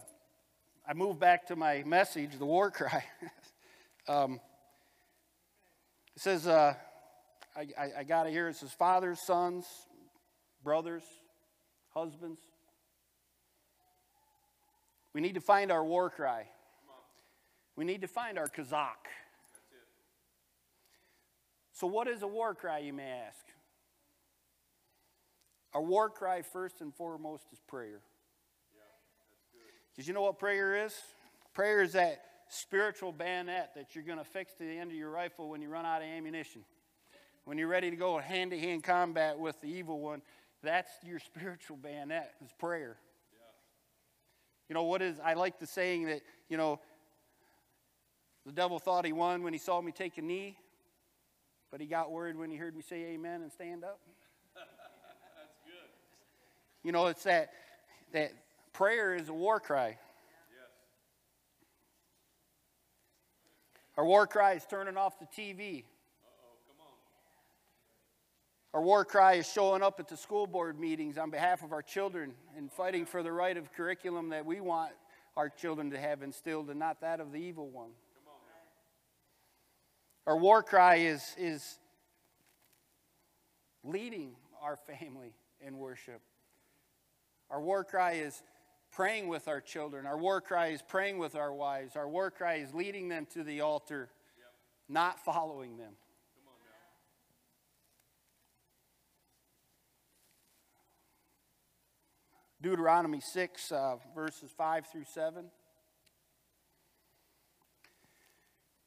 I 0.87 0.95
moved 0.95 1.19
back 1.19 1.47
to 1.49 1.57
my 1.57 1.83
message, 1.85 2.39
the 2.39 2.47
war 2.47 2.71
cry. 2.71 3.05
um, 4.09 4.41
it 6.15 6.23
says, 6.23 6.47
uh, 6.47 6.75
I, 7.57 7.61
I, 7.79 7.91
I 7.99 8.05
got 8.05 8.27
it 8.27 8.31
here. 8.31 8.49
It 8.49 8.57
says 8.57 8.73
fathers, 8.73 9.21
sons, 9.21 9.67
brothers, 10.63 11.03
husbands. 11.95 12.41
We 15.15 15.23
need 15.23 15.35
to 15.35 15.41
find 15.41 15.73
our 15.73 15.85
war 15.85 16.11
cry. 16.11 16.49
We 17.77 17.85
need 17.85 18.01
to 18.01 18.09
find 18.09 18.39
our 18.39 18.49
chazak. 18.49 19.07
So, 21.73 21.87
what 21.87 22.09
is 22.09 22.23
a 22.23 22.27
war 22.27 22.55
cry, 22.55 22.79
you 22.79 22.93
may 22.93 23.11
ask? 23.27 23.45
Our 25.75 25.83
war 25.83 26.09
cry, 26.09 26.41
first 26.43 26.81
and 26.81 26.95
foremost, 26.95 27.45
is 27.53 27.61
prayer. 27.67 28.01
Because 29.93 30.09
you 30.09 30.15
know 30.15 30.23
what 30.23 30.39
prayer 30.39 30.87
is? 30.87 30.95
Prayer 31.53 31.83
is 31.83 31.93
that 31.93 32.23
spiritual 32.49 33.13
bayonet 33.13 33.75
that 33.75 33.95
you're 33.95 34.05
going 34.05 34.19
to 34.19 34.25
fix 34.25 34.55
to 34.55 34.65
the 34.65 34.79
end 34.79 34.91
of 34.91 34.97
your 34.97 35.11
rifle 35.11 35.51
when 35.51 35.61
you 35.61 35.69
run 35.69 35.85
out 35.85 36.01
of 36.01 36.09
ammunition 36.09 36.63
when 37.47 37.59
you're 37.59 37.69
ready 37.69 37.91
to 37.91 37.97
go 37.97 38.19
hand 38.19 38.51
to 38.51 38.59
hand 38.59 38.83
combat 38.83 39.39
with 39.39 39.61
the 39.61 39.69
evil 39.69 40.01
one, 40.01 40.21
that's 40.63 40.91
your 41.05 41.19
spiritual 41.21 41.77
bayonet, 41.77 42.35
is 42.45 42.51
prayer. 42.59 42.99
Yeah. 43.33 43.39
You 44.69 44.75
know, 44.75 44.83
what 44.83 45.01
is, 45.01 45.21
I 45.25 45.35
like 45.35 45.61
the 45.61 45.67
saying 45.67 46.07
that, 46.07 46.23
you 46.49 46.57
know, 46.57 46.81
the 48.47 48.53
devil 48.53 48.79
thought 48.79 49.05
he 49.05 49.13
won 49.13 49.43
when 49.43 49.53
he 49.53 49.59
saw 49.59 49.81
me 49.81 49.91
take 49.91 50.19
a 50.19 50.23
knee, 50.23 50.57
but 51.73 51.81
he 51.81 51.87
got 51.89 52.13
worried 52.13 52.37
when 52.37 52.49
he 52.49 52.57
heard 52.57 52.77
me 52.77 52.83
say 52.83 53.07
amen 53.07 53.43
and 53.43 53.51
stand 53.51 53.83
up. 53.83 53.99
That's 54.55 54.69
good. 55.67 55.91
You 56.85 56.93
know, 56.93 57.09
it's 57.09 57.25
that, 57.25 57.51
that 58.13 58.33
prayer 58.73 59.17
is 59.17 59.29
a 59.29 59.35
war 59.35 59.59
cry. 59.59 59.89
Yes. 59.89 59.99
Our 63.99 64.07
war 64.07 64.29
cry 64.29 64.53
is 64.53 64.65
turning 64.71 64.97
off 64.97 65.19
the 65.19 65.27
TV. 65.27 65.83
Our 68.73 68.83
war 68.83 69.05
cry 69.05 69.35
is 69.35 69.51
showing 69.51 69.83
up 69.83 69.99
at 69.99 70.07
the 70.07 70.17
school 70.17 70.47
board 70.47 70.79
meetings 70.79 71.19
on 71.19 71.31
behalf 71.31 71.65
of 71.65 71.73
our 71.73 71.83
children 71.83 72.35
and 72.57 72.71
fighting 72.71 73.07
for 73.07 73.25
the 73.25 73.33
right 73.33 73.57
of 73.57 73.73
curriculum 73.73 74.29
that 74.29 74.47
we 74.47 74.61
want 74.61 74.93
our 75.37 75.49
children 75.49 75.91
to 75.91 75.99
have 75.99 76.23
instilled 76.23 76.71
and 76.71 76.79
not 76.79 77.01
that 77.01 77.19
of 77.19 77.33
the 77.33 77.39
evil 77.39 77.69
one. 77.71 77.91
Our 80.27 80.37
war 80.37 80.63
cry 80.63 80.97
is, 80.97 81.23
is 81.39 81.79
leading 83.85 84.35
our 84.61 84.77
family 84.77 85.35
in 85.61 85.79
worship. 85.79 86.21
Our 87.49 87.61
war 87.61 87.85
cry 87.85 88.15
is 88.15 88.43
praying 88.91 89.29
with 89.29 89.47
our 89.47 89.61
children. 89.61 90.05
Our 90.05 90.19
war 90.19 90.41
cry 90.41 90.69
is 90.69 90.83
praying 90.83 91.19
with 91.19 91.37
our 91.37 91.53
wives. 91.53 91.95
Our 91.95 92.09
war 92.09 92.33
cry 92.33 92.57
is 92.57 92.75
leading 92.75 93.09
them 93.09 93.27
to 93.35 93.45
the 93.45 93.61
altar, 93.61 94.09
yep. 94.37 94.53
not 94.89 95.25
following 95.25 95.77
them. 95.77 95.93
Deuteronomy 102.61 103.21
6, 103.21 103.71
uh, 103.71 103.97
verses 104.13 104.51
5 104.57 104.87
through 104.91 105.05
7. 105.05 105.45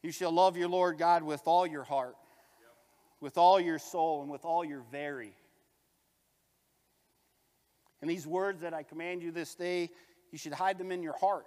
You 0.02 0.12
shall 0.12 0.32
love 0.32 0.56
your 0.56 0.70
Lord 0.70 0.98
God 0.98 1.24
with 1.24 1.42
all 1.46 1.68
your 1.68 1.84
heart, 1.84 2.16
with 3.20 3.38
all 3.38 3.60
your 3.60 3.80
soul, 3.80 4.22
and 4.22 4.32
with 4.32 4.46
all 4.46 4.64
your 4.64 4.84
very. 4.92 5.34
And 8.02 8.10
these 8.10 8.26
words 8.26 8.62
that 8.62 8.74
I 8.74 8.84
command 8.84 9.22
you 9.22 9.32
this 9.32 9.56
day, 9.56 9.90
you 10.32 10.38
should 10.38 10.54
hide 10.54 10.78
them 10.78 10.92
in 10.92 11.04
your 11.04 11.18
heart. 11.18 11.46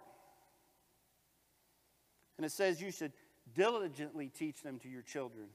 And 2.36 2.44
it 2.44 2.52
says 2.52 2.80
you 2.80 2.90
should 2.90 3.12
diligently 3.54 4.28
teach 4.28 4.62
them 4.62 4.78
to 4.80 4.88
your 4.88 5.02
children. 5.02 5.46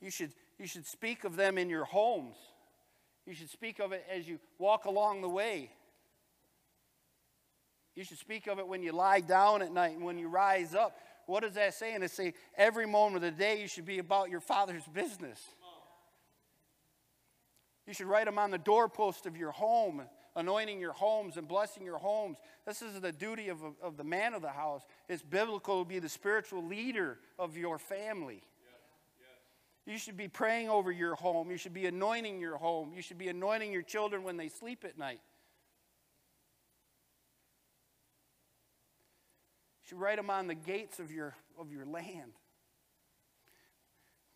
You 0.00 0.10
should, 0.10 0.32
you 0.58 0.66
should 0.66 0.86
speak 0.86 1.24
of 1.24 1.34
them 1.34 1.58
in 1.58 1.68
your 1.68 1.84
homes. 1.84 2.36
You 3.26 3.34
should 3.34 3.50
speak 3.50 3.80
of 3.80 3.92
it 3.92 4.04
as 4.10 4.28
you 4.28 4.38
walk 4.58 4.84
along 4.84 5.22
the 5.22 5.28
way. 5.28 5.70
You 7.94 8.04
should 8.04 8.18
speak 8.18 8.46
of 8.46 8.60
it 8.60 8.68
when 8.68 8.82
you 8.82 8.92
lie 8.92 9.20
down 9.20 9.60
at 9.60 9.72
night 9.72 9.96
and 9.96 10.04
when 10.04 10.18
you 10.18 10.28
rise 10.28 10.74
up. 10.74 10.96
What 11.28 11.42
does 11.42 11.54
that 11.54 11.74
say? 11.74 11.94
And 11.94 12.02
it 12.02 12.10
say 12.10 12.32
every 12.56 12.86
moment 12.86 13.16
of 13.16 13.22
the 13.22 13.38
day 13.38 13.60
you 13.60 13.68
should 13.68 13.84
be 13.84 13.98
about 13.98 14.30
your 14.30 14.40
father's 14.40 14.86
business. 14.94 15.38
You 17.86 17.92
should 17.92 18.06
write 18.06 18.24
them 18.24 18.38
on 18.38 18.50
the 18.50 18.56
doorpost 18.56 19.26
of 19.26 19.36
your 19.36 19.50
home, 19.50 20.00
anointing 20.36 20.80
your 20.80 20.94
homes 20.94 21.36
and 21.36 21.46
blessing 21.46 21.84
your 21.84 21.98
homes. 21.98 22.38
This 22.66 22.80
is 22.80 22.98
the 23.02 23.12
duty 23.12 23.50
of, 23.50 23.58
of 23.82 23.98
the 23.98 24.04
man 24.04 24.32
of 24.32 24.40
the 24.40 24.48
house. 24.48 24.80
It's 25.06 25.22
biblical 25.22 25.84
to 25.84 25.88
be 25.88 25.98
the 25.98 26.08
spiritual 26.08 26.66
leader 26.66 27.18
of 27.38 27.58
your 27.58 27.78
family. 27.78 28.42
You 29.84 29.98
should 29.98 30.16
be 30.16 30.28
praying 30.28 30.70
over 30.70 30.90
your 30.90 31.14
home. 31.14 31.50
You 31.50 31.58
should 31.58 31.74
be 31.74 31.84
anointing 31.84 32.40
your 32.40 32.56
home. 32.56 32.94
You 32.96 33.02
should 33.02 33.18
be 33.18 33.28
anointing 33.28 33.70
your 33.70 33.82
children 33.82 34.22
when 34.22 34.38
they 34.38 34.48
sleep 34.48 34.82
at 34.86 34.96
night. 34.96 35.20
Should 39.88 39.98
write 39.98 40.16
them 40.16 40.28
on 40.28 40.46
the 40.46 40.54
gates 40.54 40.98
of 40.98 41.10
your, 41.10 41.34
of 41.58 41.72
your 41.72 41.86
land. 41.86 42.32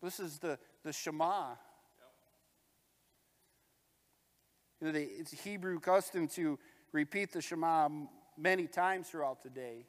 This 0.01 0.19
is 0.19 0.39
the, 0.39 0.57
the 0.83 0.91
Shema. 0.91 1.49
You 4.81 4.87
know, 4.87 4.93
they, 4.93 5.03
it's 5.03 5.31
Hebrew 5.31 5.79
custom 5.79 6.27
to 6.29 6.57
repeat 6.91 7.33
the 7.33 7.41
Shema 7.41 7.89
many 8.35 8.65
times 8.65 9.09
throughout 9.09 9.43
the 9.43 9.49
day. 9.51 9.85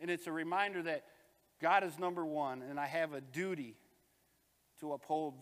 And 0.00 0.10
it's 0.10 0.26
a 0.26 0.32
reminder 0.32 0.82
that 0.82 1.04
God 1.60 1.84
is 1.84 1.96
number 1.96 2.24
one, 2.24 2.62
and 2.62 2.80
I 2.80 2.86
have 2.86 3.14
a 3.14 3.20
duty 3.20 3.76
to 4.80 4.94
uphold 4.94 5.34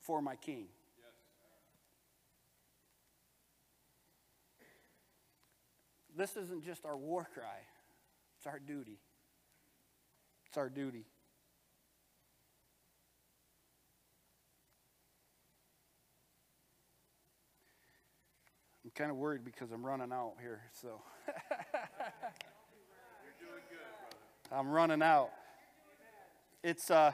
for 0.00 0.22
my 0.22 0.36
King. 0.36 0.68
This 6.16 6.36
isn't 6.36 6.64
just 6.64 6.86
our 6.86 6.96
war 6.96 7.28
cry, 7.34 7.60
it's 8.38 8.46
our 8.46 8.58
duty. 8.58 8.98
It's 10.48 10.56
our 10.56 10.70
duty. 10.70 11.04
I'm 18.84 18.92
kind 18.94 19.10
of 19.10 19.16
worried 19.16 19.44
because 19.44 19.72
I'm 19.72 19.84
running 19.84 20.12
out 20.12 20.34
here. 20.40 20.62
So 20.80 21.02
I'm 24.52 24.68
running 24.68 25.02
out. 25.02 25.30
It's 26.62 26.90
uh, 26.90 27.12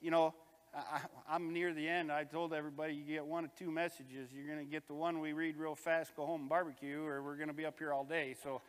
you 0.00 0.10
know, 0.10 0.32
I, 0.74 1.34
am 1.34 1.52
near 1.52 1.74
the 1.74 1.86
end. 1.86 2.10
I 2.10 2.24
told 2.24 2.52
everybody 2.52 2.94
you 2.94 3.04
get 3.04 3.26
one 3.26 3.44
of 3.44 3.54
two 3.54 3.70
messages. 3.70 4.30
You're 4.34 4.46
going 4.46 4.64
to 4.64 4.70
get 4.70 4.86
the 4.86 4.94
one 4.94 5.20
we 5.20 5.32
read 5.32 5.56
real 5.56 5.74
fast, 5.74 6.16
go 6.16 6.24
home 6.24 6.42
and 6.42 6.48
barbecue, 6.48 7.04
or 7.04 7.22
we're 7.22 7.36
going 7.36 7.48
to 7.48 7.54
be 7.54 7.66
up 7.66 7.78
here 7.78 7.92
all 7.92 8.04
day. 8.04 8.34
So 8.42 8.62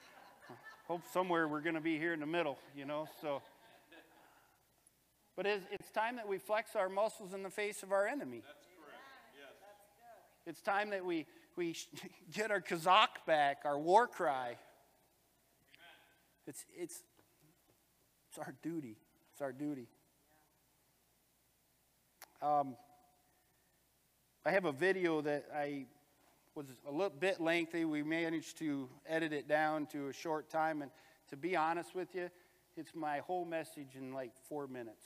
hope 0.87 1.01
somewhere 1.13 1.47
we're 1.47 1.61
going 1.61 1.75
to 1.75 1.81
be 1.81 1.97
here 1.97 2.13
in 2.13 2.19
the 2.19 2.25
middle. 2.25 2.57
You 2.75 2.85
know, 2.85 3.07
so. 3.21 3.41
But 5.35 5.47
it's, 5.47 5.65
it's 5.71 5.89
time 5.89 6.17
that 6.17 6.27
we 6.27 6.37
flex 6.37 6.75
our 6.75 6.89
muscles 6.89 7.33
in 7.33 7.41
the 7.41 7.49
face 7.49 7.81
of 7.81 7.91
our 7.91 8.05
enemy. 8.05 8.43
That's 8.45 8.67
correct. 8.77 9.01
Yes. 9.35 9.49
It's 10.45 10.61
time 10.61 10.91
that 10.91 11.03
we 11.03 11.25
we 11.55 11.75
get 12.33 12.51
our 12.51 12.61
chazak 12.61 13.25
back, 13.25 13.61
our 13.65 13.77
war 13.77 14.07
cry. 14.07 14.57
It's, 16.45 16.65
it's, 16.75 17.01
it's 18.29 18.37
our 18.37 18.53
duty. 18.61 18.97
It's 19.31 19.41
our 19.41 19.53
duty. 19.53 19.87
Um, 22.43 22.75
I 24.45 24.51
have 24.51 24.65
a 24.65 24.73
video 24.73 25.21
that 25.21 25.45
I 25.55 25.85
was 26.55 26.65
a 26.85 26.91
little 26.91 27.13
bit 27.17 27.39
lengthy. 27.39 27.85
We 27.85 28.03
managed 28.03 28.57
to 28.57 28.89
edit 29.07 29.31
it 29.31 29.47
down 29.47 29.85
to 29.87 30.09
a 30.09 30.13
short 30.13 30.49
time. 30.49 30.81
And 30.81 30.91
to 31.29 31.37
be 31.37 31.55
honest 31.55 31.95
with 31.95 32.13
you, 32.13 32.29
it's 32.75 32.93
my 32.93 33.19
whole 33.19 33.45
message 33.45 33.95
in 33.95 34.11
like 34.11 34.31
four 34.49 34.67
minutes. 34.67 35.05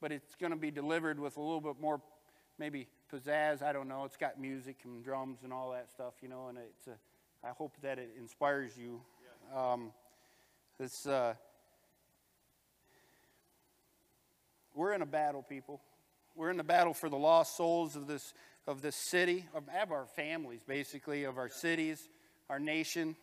But 0.00 0.10
it's 0.10 0.34
going 0.36 0.52
to 0.52 0.58
be 0.58 0.70
delivered 0.70 1.20
with 1.20 1.36
a 1.36 1.40
little 1.40 1.60
bit 1.60 1.78
more, 1.78 2.00
maybe 2.58 2.88
pizzazz. 3.12 3.60
I 3.60 3.74
don't 3.74 3.86
know. 3.86 4.06
It's 4.06 4.16
got 4.16 4.40
music 4.40 4.78
and 4.84 5.04
drums 5.04 5.40
and 5.44 5.52
all 5.52 5.70
that 5.72 5.90
stuff, 5.90 6.14
you 6.22 6.30
know. 6.30 6.48
And 6.48 6.56
it's 6.56 6.86
a, 6.86 6.96
I 7.46 7.50
hope 7.50 7.76
that 7.82 7.98
it 7.98 8.12
inspires 8.18 8.72
you. 8.78 9.02
Um, 9.54 9.92
it's 10.78 11.04
uh, 11.06 11.34
we're 14.74 14.94
in 14.94 15.02
a 15.02 15.06
battle, 15.06 15.42
people. 15.42 15.82
We're 16.36 16.50
in 16.50 16.56
the 16.56 16.64
battle 16.64 16.94
for 16.94 17.08
the 17.08 17.16
lost 17.16 17.56
souls 17.56 17.96
of 17.96 18.06
this 18.06 18.32
of 18.66 18.82
this 18.82 18.94
city, 18.94 19.46
of, 19.54 19.64
of 19.82 19.90
our 19.90 20.06
families, 20.06 20.60
basically, 20.66 21.24
of 21.24 21.38
our 21.38 21.48
cities, 21.48 22.08
our 22.48 22.58
nation. 22.58 23.16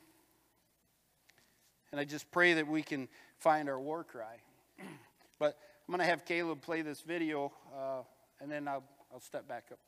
And 1.91 2.01
I 2.01 2.05
just 2.05 2.29
pray 2.31 2.53
that 2.53 2.67
we 2.67 2.81
can 2.81 3.07
find 3.37 3.69
our 3.69 3.79
war 3.79 4.03
cry. 4.03 4.37
but 5.39 5.57
I'm 5.87 5.93
going 5.93 5.99
to 5.99 6.05
have 6.05 6.25
Caleb 6.25 6.61
play 6.61 6.81
this 6.81 7.01
video, 7.01 7.53
uh, 7.73 8.01
and 8.41 8.51
then 8.51 8.67
I'll 8.67 8.83
I'll 9.13 9.21
step 9.21 9.47
back 9.47 9.71
up. 9.71 9.79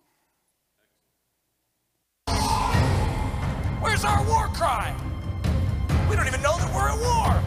Where's 3.82 4.04
our 4.06 4.24
war 4.26 4.48
cry? 4.48 4.96
We 6.10 6.16
don't 6.16 6.28
even 6.28 6.42
know 6.42 6.58
that 6.58 6.74
we're 6.74 6.90
at 6.90 7.00
war. 7.00 7.44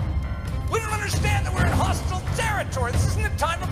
We 0.70 0.80
don't 0.80 0.92
understand 0.92 1.46
that 1.46 1.54
we're 1.54 1.66
in 1.66 1.72
hostile 1.72 2.22
territory. 2.36 2.92
This 2.92 3.06
isn't 3.08 3.24
a 3.24 3.36
time 3.36 3.62
of 3.62 3.71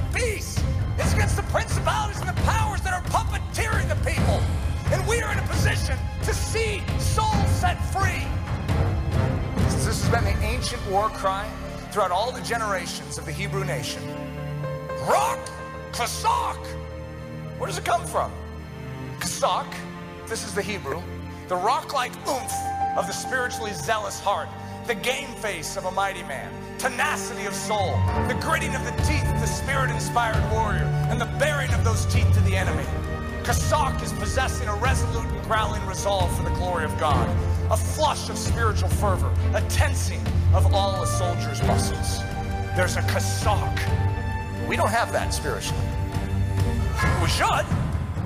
principalities 1.51 2.21
and 2.21 2.29
the 2.29 2.43
powers 2.43 2.81
that 2.83 2.95
are 2.95 3.03
puppeteering 3.11 3.89
the 3.89 3.97
people. 4.09 4.41
And 4.93 5.07
we 5.09 5.21
are 5.21 5.33
in 5.33 5.39
a 5.39 5.47
position 5.49 5.99
to 6.23 6.33
see 6.33 6.81
souls 6.99 7.49
set 7.49 7.75
free. 7.93 8.25
This 9.65 9.87
has 9.87 10.09
been 10.11 10.25
the 10.25 10.41
ancient 10.45 10.81
war 10.89 11.09
cry 11.09 11.51
throughout 11.91 12.13
all 12.13 12.31
the 12.31 12.41
generations 12.43 13.19
of 13.19 13.27
the 13.27 13.33
Hebrew 13.33 13.65
nation. 13.65 14.01
Rock, 15.09 15.41
Chazak, 15.91 16.65
where 17.59 17.67
does 17.67 17.79
it 17.79 17.85
come 17.85 18.07
from? 18.07 18.31
Chazak, 19.19 19.67
this 20.29 20.47
is 20.47 20.55
the 20.55 20.63
Hebrew, 20.63 21.03
the 21.49 21.57
rock-like 21.57 22.13
oomph 22.29 22.55
of 22.97 23.09
the 23.09 23.13
spiritually 23.13 23.73
zealous 23.73 24.21
heart, 24.21 24.49
the 24.87 24.95
game 24.95 25.29
face 25.37 25.77
of 25.77 25.85
a 25.85 25.91
mighty 25.91 26.23
man, 26.25 26.51
tenacity 26.79 27.47
of 27.47 27.55
soul, 27.55 27.99
the 28.29 28.39
gritting 28.41 28.75
of 28.75 28.85
the 28.85 29.03
teeth 29.03 29.31
the 29.41 29.47
spirit-inspired 29.47 30.53
warrior, 30.53 30.85
and 31.09 31.19
the 31.19 31.27
baring 31.39 31.73
of 31.73 31.83
those 31.83 32.05
teeth 32.07 32.31
to 32.35 32.41
the 32.41 32.55
enemy. 32.55 32.85
Chazak 33.43 34.03
is 34.03 34.13
possessing 34.13 34.69
a 34.69 34.75
resolute 34.77 35.25
and 35.25 35.43
growling 35.45 35.85
resolve 35.87 36.35
for 36.37 36.43
the 36.43 36.55
glory 36.57 36.85
of 36.85 37.01
God, 37.01 37.27
a 37.71 37.77
flush 37.77 38.29
of 38.29 38.37
spiritual 38.37 38.91
fervor, 38.91 39.33
a 39.55 39.63
tensing 39.69 40.21
of 40.53 40.75
all 40.75 41.03
a 41.03 41.07
soldier's 41.07 41.63
muscles. 41.63 42.19
There's 42.77 42.97
a 42.97 43.03
Chazak. 43.03 44.69
We 44.69 44.77
don't 44.77 44.91
have 44.91 45.11
that 45.13 45.33
spiritually. 45.33 45.81
We 47.23 47.29
should. 47.29 47.67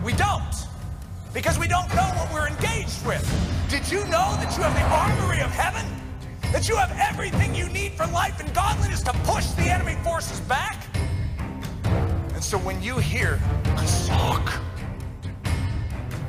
We 0.03 0.15
don't. 0.15 0.55
Because 1.33 1.61
we 1.61 1.69
don't 1.69 1.89
know 1.95 2.11
what 2.17 2.33
we're 2.33 2.49
engaged 2.49 3.07
with. 3.07 3.25
Did 3.69 3.89
you 3.91 4.01
know 4.07 4.35
that 4.43 4.53
you 4.57 4.65
have 4.65 4.75
the 4.75 4.83
armory 4.83 5.41
of 5.41 5.51
heaven? 5.51 5.87
That 6.55 6.69
you 6.69 6.77
have 6.77 6.97
everything 7.01 7.53
you 7.53 7.69
need 7.71 7.95
for 7.95 8.07
life 8.07 8.39
and 8.39 8.55
godliness 8.55 9.03
to 9.03 9.13
push 9.25 9.45
the 9.47 9.63
enemy 9.63 9.97
forces 10.05 10.39
back? 10.43 10.87
And 11.85 12.45
so 12.45 12.59
when 12.59 12.81
you 12.81 12.99
hear 12.99 13.41
Chazak, 13.75 14.63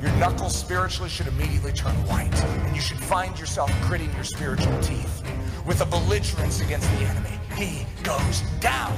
your 0.02 0.12
knuckles 0.14 0.58
spiritually 0.58 1.12
should 1.12 1.28
immediately 1.28 1.72
turn 1.74 1.94
white, 2.08 2.34
and 2.44 2.76
you 2.76 2.82
should 2.82 2.98
find 2.98 3.40
yourself 3.40 3.72
gritting 3.84 4.12
your 4.16 4.24
spiritual 4.24 4.76
teeth 4.80 5.22
with 5.64 5.82
a 5.82 5.86
belligerence 5.86 6.60
against 6.60 6.90
the 6.94 7.06
enemy. 7.06 7.40
He 7.56 7.86
goes 8.02 8.42
down. 8.60 8.98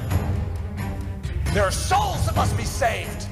There 1.48 1.66
are 1.66 1.72
souls 1.72 2.26
that 2.26 2.38
must 2.38 2.56
be 2.56 2.64
saved. 2.64 3.28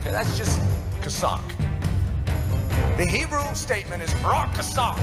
Okay, 0.00 0.12
that's 0.12 0.38
just 0.38 0.58
Chazak. 1.02 1.42
The 2.96 3.04
Hebrew 3.04 3.54
statement 3.54 4.02
is 4.02 4.14
Rak 4.24 4.54
Chazak. 4.54 4.96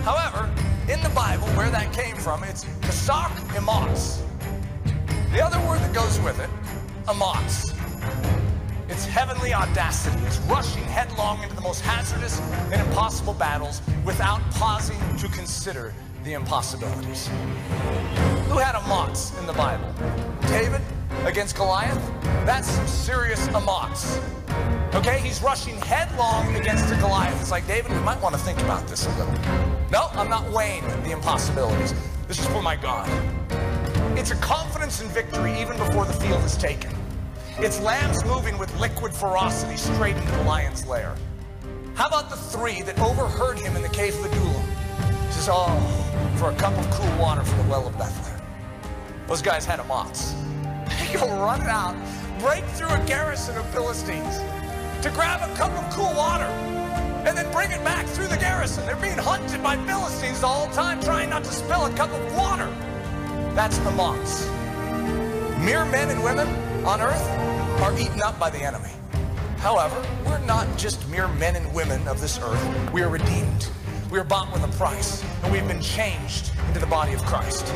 However, 0.00 0.50
in 0.88 1.02
the 1.02 1.08
Bible, 1.10 1.48
where 1.48 1.70
that 1.70 1.92
came 1.92 2.16
from, 2.16 2.44
it's 2.44 2.64
Chazak 2.82 3.30
Ematz. 3.54 4.22
The 5.32 5.42
other 5.44 5.58
word 5.66 5.80
that 5.80 5.92
goes 5.92 6.20
with 6.20 6.38
it, 6.38 6.48
Amatz. 7.08 7.74
It's 8.88 9.04
heavenly 9.04 9.52
audacity. 9.52 10.16
It's 10.24 10.38
rushing 10.40 10.84
headlong 10.84 11.42
into 11.42 11.56
the 11.56 11.60
most 11.60 11.80
hazardous 11.80 12.40
and 12.72 12.80
impossible 12.86 13.34
battles 13.34 13.82
without 14.04 14.40
pausing 14.52 14.98
to 15.18 15.28
consider 15.28 15.92
the 16.22 16.34
impossibilities. 16.34 17.26
Who 18.48 18.58
had 18.58 18.76
Amatz 18.76 19.36
in 19.40 19.46
the 19.46 19.54
Bible? 19.54 19.92
David 20.42 20.82
against 21.24 21.56
Goliath? 21.56 22.00
That's 22.46 22.68
some 22.68 22.86
serious 22.86 23.48
Amatz. 23.48 24.20
Okay, 24.96 25.20
he's 25.20 25.42
rushing 25.42 25.76
headlong 25.82 26.56
against 26.56 26.88
the 26.88 26.96
Goliath. 26.96 27.38
It's 27.38 27.50
like, 27.50 27.66
David, 27.66 27.92
we 27.92 27.98
might 27.98 28.18
want 28.22 28.34
to 28.34 28.40
think 28.40 28.58
about 28.60 28.88
this 28.88 29.04
a 29.04 29.10
little. 29.18 29.34
No, 29.92 30.08
I'm 30.12 30.30
not 30.30 30.50
weighing 30.50 30.82
the 31.02 31.10
impossibilities. 31.10 31.92
This 32.26 32.38
is 32.38 32.46
for 32.46 32.62
my 32.62 32.76
God. 32.76 33.06
It's 34.16 34.30
a 34.30 34.36
confidence 34.36 35.02
in 35.02 35.08
victory 35.08 35.52
even 35.60 35.76
before 35.76 36.06
the 36.06 36.14
field 36.14 36.42
is 36.44 36.56
taken. 36.56 36.90
It's 37.58 37.78
lambs 37.78 38.24
moving 38.24 38.56
with 38.56 38.74
liquid 38.80 39.12
ferocity 39.12 39.76
straight 39.76 40.16
into 40.16 40.32
the 40.32 40.44
lion's 40.44 40.86
lair. 40.86 41.14
How 41.94 42.06
about 42.06 42.30
the 42.30 42.36
three 42.36 42.80
that 42.80 42.98
overheard 42.98 43.58
him 43.58 43.76
in 43.76 43.82
the 43.82 43.90
cave 43.90 44.18
of 44.18 44.32
Adullam? 44.32 44.66
Says, 45.30 45.50
oh, 45.52 46.34
for 46.38 46.52
a 46.52 46.54
cup 46.54 46.72
of 46.72 46.90
cool 46.92 47.18
water 47.18 47.44
from 47.44 47.58
the 47.58 47.70
well 47.70 47.86
of 47.86 47.98
Bethlehem. 47.98 48.40
Those 49.26 49.42
guys 49.42 49.66
had 49.66 49.78
Amatz. 49.78 50.32
They 50.88 51.18
go 51.18 51.26
run 51.26 51.60
out, 51.60 51.94
break 52.40 52.64
through 52.64 52.88
a 52.88 53.04
garrison 53.06 53.58
of 53.58 53.68
Philistines 53.74 54.40
to 55.02 55.10
grab 55.10 55.48
a 55.48 55.54
cup 55.54 55.72
of 55.72 55.94
cool 55.94 56.12
water 56.14 56.44
and 57.26 57.36
then 57.36 57.50
bring 57.52 57.70
it 57.70 57.82
back 57.84 58.06
through 58.06 58.28
the 58.28 58.36
garrison. 58.36 58.86
They're 58.86 58.96
being 58.96 59.18
hunted 59.18 59.62
by 59.62 59.76
Philistines 59.84 60.42
all 60.42 60.66
the 60.68 60.74
time, 60.74 61.00
trying 61.00 61.30
not 61.30 61.44
to 61.44 61.50
spill 61.50 61.86
a 61.86 61.92
cup 61.94 62.10
of 62.10 62.36
water. 62.36 62.68
That's 63.54 63.78
the 63.78 63.90
Amatz. 63.90 64.46
Mere 65.64 65.84
men 65.86 66.10
and 66.10 66.22
women 66.22 66.46
on 66.84 67.00
earth 67.00 67.28
are 67.82 67.98
eaten 67.98 68.22
up 68.22 68.38
by 68.38 68.50
the 68.50 68.58
enemy. 68.58 68.90
However, 69.58 70.00
we're 70.24 70.38
not 70.46 70.66
just 70.78 71.08
mere 71.08 71.26
men 71.28 71.56
and 71.56 71.74
women 71.74 72.06
of 72.06 72.20
this 72.20 72.38
earth. 72.38 72.92
We 72.92 73.02
are 73.02 73.08
redeemed. 73.08 73.68
We 74.10 74.20
are 74.20 74.24
bought 74.24 74.52
with 74.52 74.62
a 74.62 74.68
price, 74.76 75.24
and 75.42 75.52
we've 75.52 75.66
been 75.66 75.82
changed 75.82 76.52
into 76.68 76.78
the 76.78 76.86
body 76.86 77.12
of 77.12 77.24
Christ. 77.24 77.66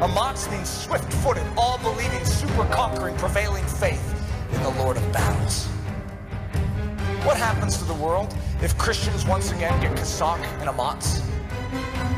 Amatz 0.00 0.50
means 0.50 0.70
swift-footed, 0.70 1.44
all-believing, 1.58 2.24
super-conquering, 2.24 3.16
prevailing 3.16 3.64
faith 3.66 4.24
in 4.54 4.62
the 4.62 4.70
Lord 4.70 4.96
of 4.96 5.12
battles. 5.12 5.68
What 7.28 7.36
happens 7.36 7.76
to 7.76 7.84
the 7.84 7.92
world 7.92 8.34
if 8.62 8.78
Christians 8.78 9.26
once 9.26 9.52
again 9.52 9.78
get 9.82 9.94
Chazak 9.98 10.42
and 10.60 10.70
Amatz? 10.70 11.20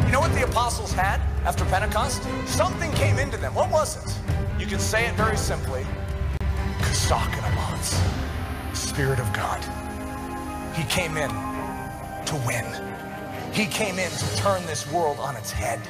You 0.06 0.12
know 0.12 0.20
what 0.20 0.32
the 0.34 0.44
apostles 0.44 0.92
had 0.92 1.20
after 1.44 1.64
Pentecost? 1.64 2.22
Something 2.46 2.92
came 2.92 3.18
into 3.18 3.36
them. 3.36 3.52
What 3.52 3.72
was 3.72 3.96
it? 3.96 4.16
You 4.56 4.66
can 4.66 4.78
say 4.78 5.08
it 5.08 5.16
very 5.16 5.36
simply. 5.36 5.84
Chazak 6.78 7.26
and 7.26 7.44
Amatz. 7.44 7.98
Spirit 8.72 9.18
of 9.18 9.32
God. 9.32 9.58
He 10.76 10.84
came 10.84 11.16
in 11.16 11.30
to 12.26 12.36
win. 12.46 12.64
He 13.52 13.66
came 13.66 13.98
in 13.98 14.12
to 14.12 14.36
turn 14.36 14.64
this 14.66 14.88
world 14.92 15.18
on 15.18 15.34
its 15.34 15.50
head. 15.50 15.80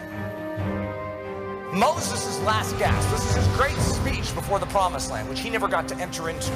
Moses' 1.74 2.40
last 2.40 2.78
gasp. 2.78 3.10
This 3.10 3.28
is 3.28 3.44
his 3.44 3.56
great 3.58 3.76
speech 3.76 4.34
before 4.34 4.58
the 4.58 4.66
promised 4.66 5.10
land, 5.10 5.28
which 5.28 5.40
he 5.40 5.50
never 5.50 5.68
got 5.68 5.86
to 5.88 5.96
enter 5.98 6.30
into. 6.30 6.52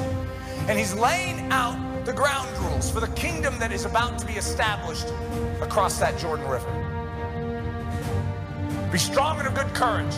And 0.67 0.79
he's 0.79 0.95
laying 0.95 1.51
out 1.51 1.84
the 2.05 2.13
ground 2.13 2.47
rules 2.59 2.91
for 2.91 2.99
the 2.99 3.07
kingdom 3.09 3.57
that 3.57 3.71
is 3.71 3.85
about 3.85 4.19
to 4.19 4.27
be 4.27 4.33
established 4.33 5.07
across 5.59 5.97
that 5.97 6.15
Jordan 6.19 6.47
River. 6.47 6.69
Be 8.91 8.99
strong 8.99 9.39
and 9.39 9.47
of 9.47 9.55
good 9.55 9.73
courage. 9.73 10.13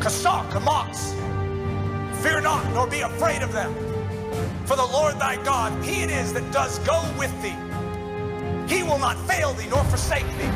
Chazak, 0.00 0.50
Amatz. 0.50 1.14
Fear 2.20 2.40
not, 2.40 2.68
nor 2.74 2.88
be 2.88 3.02
afraid 3.02 3.42
of 3.42 3.52
them. 3.52 3.72
For 4.66 4.74
the 4.74 4.84
Lord 4.84 5.14
thy 5.20 5.36
God, 5.44 5.84
he 5.84 6.02
it 6.02 6.10
is 6.10 6.32
that 6.32 6.50
does 6.50 6.80
go 6.80 7.00
with 7.16 7.30
thee. 7.42 7.56
He 8.66 8.82
will 8.82 8.98
not 8.98 9.16
fail 9.28 9.52
thee 9.52 9.68
nor 9.70 9.84
forsake 9.84 10.26
thee. 10.38 10.50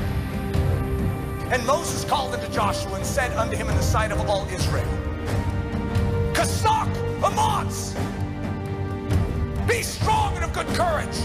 And 1.52 1.64
Moses 1.66 2.04
called 2.04 2.34
unto 2.34 2.52
Joshua 2.52 2.94
and 2.94 3.06
said 3.06 3.30
unto 3.36 3.56
him 3.56 3.68
in 3.68 3.76
the 3.76 3.82
sight 3.82 4.10
of 4.10 4.28
all 4.28 4.44
Israel, 4.48 4.88
Chazak, 6.32 6.92
Amatz, 7.22 7.94
be 9.68 9.82
strong 9.82 10.17
good 10.64 10.74
courage. 10.74 11.16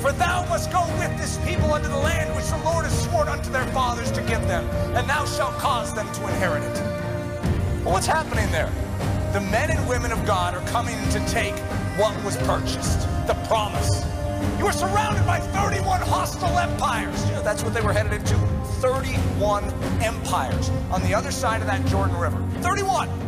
For 0.00 0.12
thou 0.12 0.46
must 0.48 0.72
go 0.72 0.80
with 0.98 1.14
this 1.18 1.36
people 1.46 1.74
unto 1.74 1.88
the 1.88 1.96
land 1.98 2.34
which 2.34 2.46
the 2.46 2.56
Lord 2.64 2.86
has 2.86 3.04
sworn 3.04 3.28
unto 3.28 3.50
their 3.50 3.66
fathers 3.66 4.10
to 4.12 4.22
give 4.22 4.40
them, 4.48 4.64
and 4.96 5.06
thou 5.06 5.26
shalt 5.26 5.52
cause 5.58 5.92
them 5.94 6.10
to 6.14 6.22
inherit 6.22 6.62
it. 6.62 6.74
Well, 7.84 7.92
what's 7.92 8.06
happening 8.06 8.50
there? 8.50 8.72
The 9.34 9.42
men 9.50 9.70
and 9.70 9.86
women 9.86 10.10
of 10.10 10.24
God 10.24 10.54
are 10.54 10.66
coming 10.68 10.96
to 11.10 11.20
take 11.28 11.54
what 11.98 12.16
was 12.24 12.38
purchased, 12.38 13.00
the 13.26 13.34
promise. 13.46 14.02
You 14.58 14.64
were 14.64 14.72
surrounded 14.72 15.26
by 15.26 15.40
31 15.40 16.00
hostile 16.00 16.58
empires. 16.58 17.22
You 17.26 17.32
know, 17.32 17.42
that's 17.42 17.62
what 17.62 17.74
they 17.74 17.82
were 17.82 17.92
headed 17.92 18.14
into. 18.14 18.36
31 18.80 19.64
empires 20.02 20.70
on 20.90 21.02
the 21.02 21.14
other 21.14 21.30
side 21.30 21.60
of 21.60 21.66
that 21.66 21.84
Jordan 21.84 22.16
River. 22.16 22.42
31. 22.62 23.27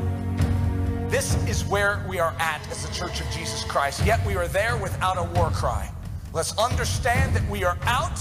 This 1.11 1.35
is 1.49 1.65
where 1.65 2.05
we 2.09 2.21
are 2.21 2.33
at 2.39 2.65
as 2.71 2.87
the 2.87 2.95
Church 2.95 3.21
of 3.21 3.29
Jesus 3.31 3.65
Christ, 3.65 4.07
yet 4.07 4.25
we 4.25 4.37
are 4.37 4.47
there 4.47 4.77
without 4.77 5.19
a 5.19 5.25
war 5.35 5.51
cry. 5.51 5.91
Let's 6.33 6.57
understand 6.57 7.35
that 7.35 7.45
we 7.51 7.65
are 7.65 7.77
out 7.83 8.17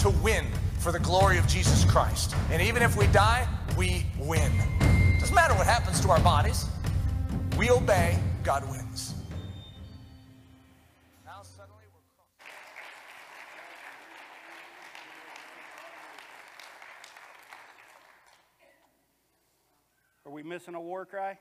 to 0.00 0.10
win 0.22 0.44
for 0.78 0.92
the 0.92 0.98
glory 0.98 1.38
of 1.38 1.46
Jesus 1.46 1.90
Christ. 1.90 2.34
And 2.50 2.60
even 2.60 2.82
if 2.82 2.98
we 2.98 3.06
die, 3.06 3.48
we 3.78 4.04
win. 4.18 4.52
Doesn't 5.20 5.34
matter 5.34 5.54
what 5.54 5.66
happens 5.66 6.02
to 6.02 6.10
our 6.10 6.20
bodies. 6.20 6.66
We 7.56 7.70
obey, 7.70 8.18
God 8.42 8.70
wins. 8.70 9.14
Are 20.26 20.32
we 20.32 20.42
missing 20.42 20.74
a 20.74 20.80
war 20.80 21.06
cry? 21.06 21.38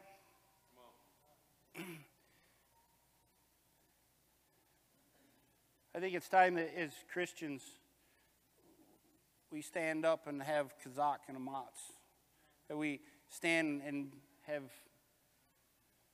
I 5.96 6.00
think 6.00 6.16
it's 6.16 6.30
time 6.30 6.56
that 6.56 6.72
as 6.78 6.92
Christians, 7.12 7.62
we 9.52 9.62
stand 9.62 10.06
up 10.06 10.28
and 10.28 10.42
have 10.42 10.74
Chazak 10.84 11.18
and 11.28 11.38
Amatz. 11.38 11.92
That 12.68 12.78
we 12.78 13.00
stand 13.30 13.82
and 13.86 14.12
have 14.44 14.64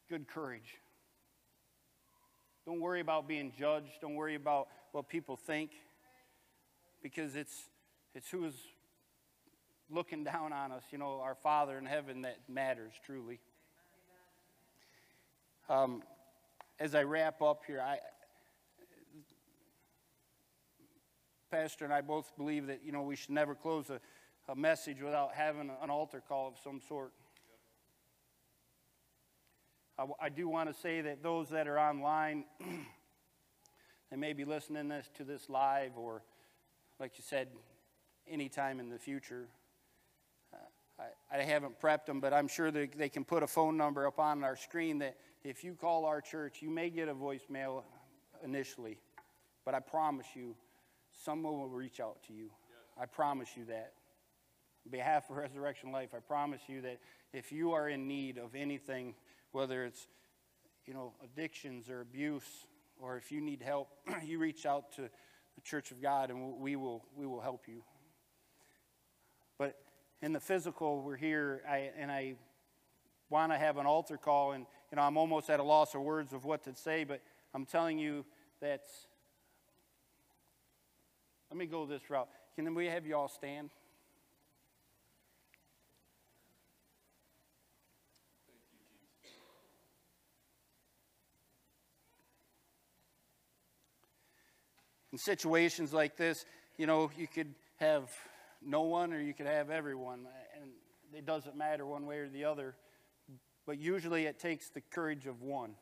good 0.10 0.28
courage. 0.28 0.78
Don't 2.66 2.82
worry 2.82 3.00
about 3.00 3.28
being 3.28 3.54
judged. 3.58 4.02
Don't 4.02 4.16
worry 4.16 4.36
about 4.36 4.68
what 4.92 5.08
people 5.08 5.36
think. 5.36 5.72
Because 7.02 7.36
it's, 7.36 7.70
it's 8.14 8.30
who 8.30 8.46
is 8.46 8.56
looking 9.90 10.24
down 10.24 10.54
on 10.54 10.72
us, 10.72 10.84
you 10.92 10.98
know, 10.98 11.22
our 11.22 11.36
Father 11.36 11.78
in 11.78 11.86
heaven 11.86 12.24
that 12.24 12.38
matters 12.48 12.94
truly. 13.06 13.40
Um, 15.70 16.02
as 16.80 16.96
I 16.96 17.04
wrap 17.04 17.44
up 17.44 17.62
here, 17.68 17.80
I, 17.80 18.00
Pastor 21.52 21.86
and 21.86 21.94
I 21.94 22.02
both 22.02 22.36
believe 22.38 22.66
that, 22.68 22.80
you 22.84 22.92
know, 22.92 23.04
we 23.04 23.16
should 23.16 23.30
never 23.30 23.54
close 23.54 23.92
a, 23.92 24.00
a 24.52 24.56
message 24.56 25.00
without 25.00 25.36
having 25.36 25.70
an 25.82 25.90
altar 25.92 26.24
call 26.28 26.48
of 26.48 26.56
some 26.64 26.82
sort. 26.88 27.12
I, 30.00 30.06
I 30.20 30.30
do 30.30 30.50
want 30.50 30.74
to 30.74 30.82
say 30.82 31.02
that 31.02 31.22
those 31.22 31.50
that 31.50 31.68
are 31.68 31.78
online, 31.78 32.46
they 34.10 34.18
may 34.18 34.34
be 34.34 34.46
listening 34.46 34.88
this, 34.88 35.08
to 35.18 35.24
this 35.24 35.50
live 35.50 35.92
or, 35.98 36.24
like 37.00 37.12
you 37.20 37.24
said, 37.28 37.48
anytime 38.28 38.80
in 38.80 38.90
the 38.90 38.98
future. 38.98 39.48
Uh, 40.52 41.04
I, 41.32 41.38
I 41.38 41.44
haven't 41.44 41.80
prepped 41.80 42.08
them, 42.08 42.20
but 42.20 42.34
I'm 42.34 42.48
sure 42.48 42.72
that 42.72 42.98
they 42.98 43.10
can 43.10 43.24
put 43.24 43.44
a 43.44 43.48
phone 43.48 43.78
number 43.78 44.08
up 44.08 44.18
on 44.18 44.44
our 44.44 44.56
screen 44.56 44.98
that 45.00 45.16
if 45.44 45.64
you 45.64 45.74
call 45.74 46.06
our 46.06 46.22
church, 46.22 46.62
you 46.62 46.70
may 46.70 46.90
get 46.90 47.08
a 47.08 47.14
voicemail 47.14 47.84
initially, 48.44 49.00
but 49.66 49.74
I 49.74 49.80
promise 49.80 50.28
you, 50.36 50.56
someone 51.24 51.60
will 51.60 51.70
reach 51.70 52.00
out 52.00 52.18
to 52.28 52.34
you. 52.34 52.50
I 53.00 53.06
promise 53.06 53.50
you 53.56 53.66
that. 53.66 53.94
On 54.86 54.92
behalf 54.92 55.30
of 55.30 55.38
Resurrection 55.38 55.92
Life, 55.92 56.10
I 56.16 56.20
promise 56.20 56.62
you 56.68 56.82
that 56.82 57.00
if 57.34 57.52
you 57.52 57.74
are 57.74 57.90
in 57.90 58.08
need 58.08 58.38
of 58.38 58.56
anything, 58.56 59.16
whether 59.52 59.86
it's 59.86 60.08
you 60.86 60.94
know, 60.94 61.14
addictions 61.24 61.90
or 61.90 62.02
abuse, 62.02 62.66
or 63.00 63.18
if 63.18 63.32
you 63.32 63.42
need 63.42 63.62
help, 63.62 63.90
you 64.24 64.40
reach 64.40 64.66
out 64.66 64.92
to 64.94 65.04
the 65.04 65.62
Church 65.62 65.92
of 65.92 66.02
God 66.02 66.32
and 66.32 66.58
we 66.58 66.76
will, 66.76 67.06
we 67.16 67.26
will 67.26 67.42
help 67.42 67.68
you. 67.68 67.84
But 69.58 69.76
in 70.22 70.34
the 70.34 70.40
physical, 70.40 71.02
we're 71.02 71.16
here, 71.16 71.62
I, 71.70 71.92
and 71.98 72.12
I 72.12 72.36
want 73.30 73.52
to 73.52 73.58
have 73.58 73.78
an 73.78 73.86
altar 73.86 74.18
call, 74.18 74.54
and 74.54 74.66
you 74.92 74.96
know, 74.96 75.04
I'm 75.04 75.18
almost 75.18 75.50
at 75.50 75.60
a 75.60 75.64
loss 75.64 75.96
of 75.96 76.02
words 76.02 76.34
of 76.34 76.46
what 76.46 76.64
to 76.64 76.76
say, 76.76 77.04
but 77.04 77.22
I'm 77.54 77.66
telling 77.66 78.00
you 78.00 78.26
that. 78.62 78.84
Let 81.52 81.58
me 81.58 81.66
go 81.66 81.88
this 81.88 82.08
route. 82.12 82.30
Can 82.56 82.76
we 82.76 82.86
have 82.86 83.08
you 83.08 83.16
all 83.16 83.28
stand? 83.28 83.72
In 95.12 95.18
situations 95.18 95.92
like 95.92 96.18
this, 96.18 96.46
you 96.78 96.86
know, 96.86 97.10
you 97.18 97.28
could 97.28 97.56
have 97.78 98.12
no 98.64 98.84
one 98.84 99.12
or 99.12 99.20
you 99.20 99.34
could 99.34 99.48
have 99.48 99.72
everyone, 99.72 100.28
and 100.62 100.70
it 101.16 101.26
doesn't 101.26 101.58
matter 101.58 101.84
one 101.84 102.06
way 102.06 102.18
or 102.18 102.30
the 102.30 102.44
other. 102.46 102.76
But 103.70 103.78
usually 103.78 104.26
it 104.26 104.40
takes 104.40 104.70
the 104.70 104.82
courage 104.82 105.28
of 105.28 105.44
one. 105.44 105.76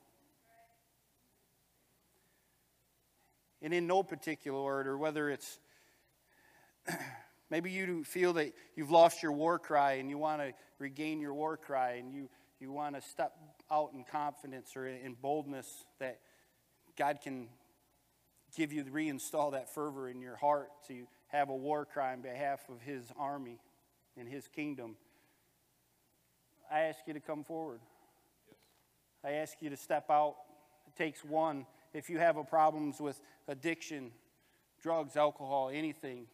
And 3.62 3.74
in 3.74 3.88
no 3.88 4.04
particular 4.04 4.60
order, 4.60 4.98
whether 4.98 5.30
it's 5.30 5.58
maybe 7.50 7.72
you 7.72 8.04
feel 8.04 8.34
that 8.34 8.52
you've 8.76 8.92
lost 8.92 9.24
your 9.24 9.32
war 9.32 9.58
cry 9.58 9.94
and 9.94 10.10
you 10.10 10.18
want 10.18 10.42
to 10.42 10.52
regain 10.80 11.22
your 11.22 11.34
war 11.34 11.56
cry 11.56 11.92
and 11.92 12.12
you, 12.12 12.28
you 12.60 12.74
want 12.74 12.96
to 12.96 13.02
step 13.02 13.38
out 13.72 13.92
in 13.94 14.04
confidence 14.04 14.76
or 14.76 14.86
in 14.86 15.16
boldness 15.22 15.86
that 16.00 16.20
God 16.98 17.20
can 17.24 17.48
give 18.58 18.74
you, 18.74 18.84
reinstall 18.84 19.54
that 19.54 19.74
fervor 19.74 20.10
in 20.10 20.20
your 20.20 20.36
heart 20.36 20.72
to 20.90 21.08
have 21.28 21.48
a 21.48 21.56
war 21.56 21.86
cry 21.86 22.12
on 22.12 22.20
behalf 22.20 22.68
of 22.68 22.82
His 22.82 23.06
army 23.18 23.62
and 24.18 24.28
His 24.28 24.46
kingdom. 24.50 24.98
I 26.72 26.82
ask 26.82 27.00
you 27.06 27.14
to 27.14 27.20
come 27.20 27.44
forward. 27.44 27.80
I 29.24 29.32
ask 29.34 29.58
you 29.62 29.70
to 29.70 29.78
step 29.78 30.10
out. 30.10 30.36
It 30.88 30.96
takes 30.96 31.24
one. 31.24 31.66
If 31.94 32.10
you 32.10 32.20
have 32.20 32.38
problems 32.50 33.00
with 33.00 33.20
addiction, 33.48 34.12
drugs, 34.82 35.16
alcohol, 35.16 35.70
anything, 35.74 36.28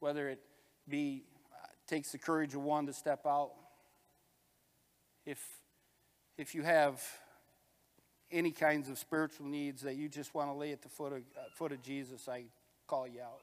whether 0.00 0.28
it 0.28 0.40
be 0.88 1.24
uh, 1.52 1.66
takes 1.86 2.12
the 2.12 2.18
courage 2.18 2.54
of 2.54 2.62
one 2.62 2.86
to 2.86 2.92
step 2.92 3.26
out. 3.26 3.50
If 5.26 5.44
if 6.36 6.54
you 6.54 6.62
have 6.62 7.02
any 8.30 8.52
kinds 8.52 8.88
of 8.88 8.98
spiritual 8.98 9.46
needs 9.46 9.82
that 9.82 9.96
you 9.96 10.08
just 10.08 10.34
want 10.34 10.50
to 10.50 10.54
lay 10.54 10.70
at 10.72 10.82
the 10.82 10.88
foot 10.88 11.12
of, 11.12 11.18
uh, 11.18 11.48
foot 11.54 11.72
of 11.72 11.82
Jesus, 11.82 12.28
I 12.28 12.44
call 12.86 13.08
you 13.08 13.20
out. 13.20 13.40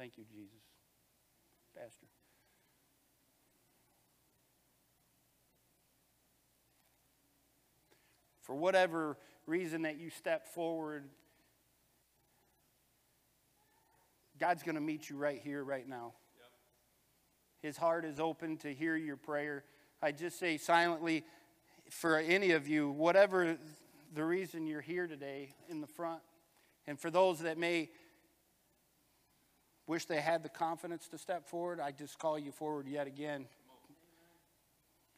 Thank 0.00 0.16
you, 0.16 0.24
Jesus. 0.24 0.62
Pastor. 1.76 2.06
for 8.40 8.56
whatever 8.56 9.18
reason 9.46 9.82
that 9.82 9.98
you 9.98 10.08
step 10.08 10.48
forward, 10.48 11.04
God's 14.38 14.62
going 14.62 14.74
to 14.74 14.80
meet 14.80 15.10
you 15.10 15.16
right 15.18 15.38
here, 15.44 15.62
right 15.62 15.86
now. 15.86 16.14
Yep. 16.38 16.48
His 17.68 17.76
heart 17.76 18.06
is 18.06 18.18
open 18.18 18.56
to 18.58 18.72
hear 18.72 18.96
your 18.96 19.18
prayer. 19.18 19.64
I 20.02 20.12
just 20.12 20.38
say 20.38 20.56
silently 20.56 21.24
for 21.90 22.16
any 22.16 22.52
of 22.52 22.66
you, 22.66 22.90
whatever 22.90 23.58
the 24.14 24.24
reason 24.24 24.66
you're 24.66 24.80
here 24.80 25.06
today 25.06 25.52
in 25.68 25.82
the 25.82 25.86
front, 25.86 26.22
and 26.86 26.98
for 26.98 27.10
those 27.10 27.40
that 27.40 27.58
may 27.58 27.90
wish 29.90 30.04
they 30.04 30.20
had 30.20 30.44
the 30.44 30.48
confidence 30.48 31.08
to 31.08 31.18
step 31.18 31.48
forward, 31.48 31.80
I 31.80 31.90
just 31.90 32.16
call 32.16 32.38
you 32.38 32.52
forward 32.52 32.86
yet 32.86 33.08
again 33.08 33.46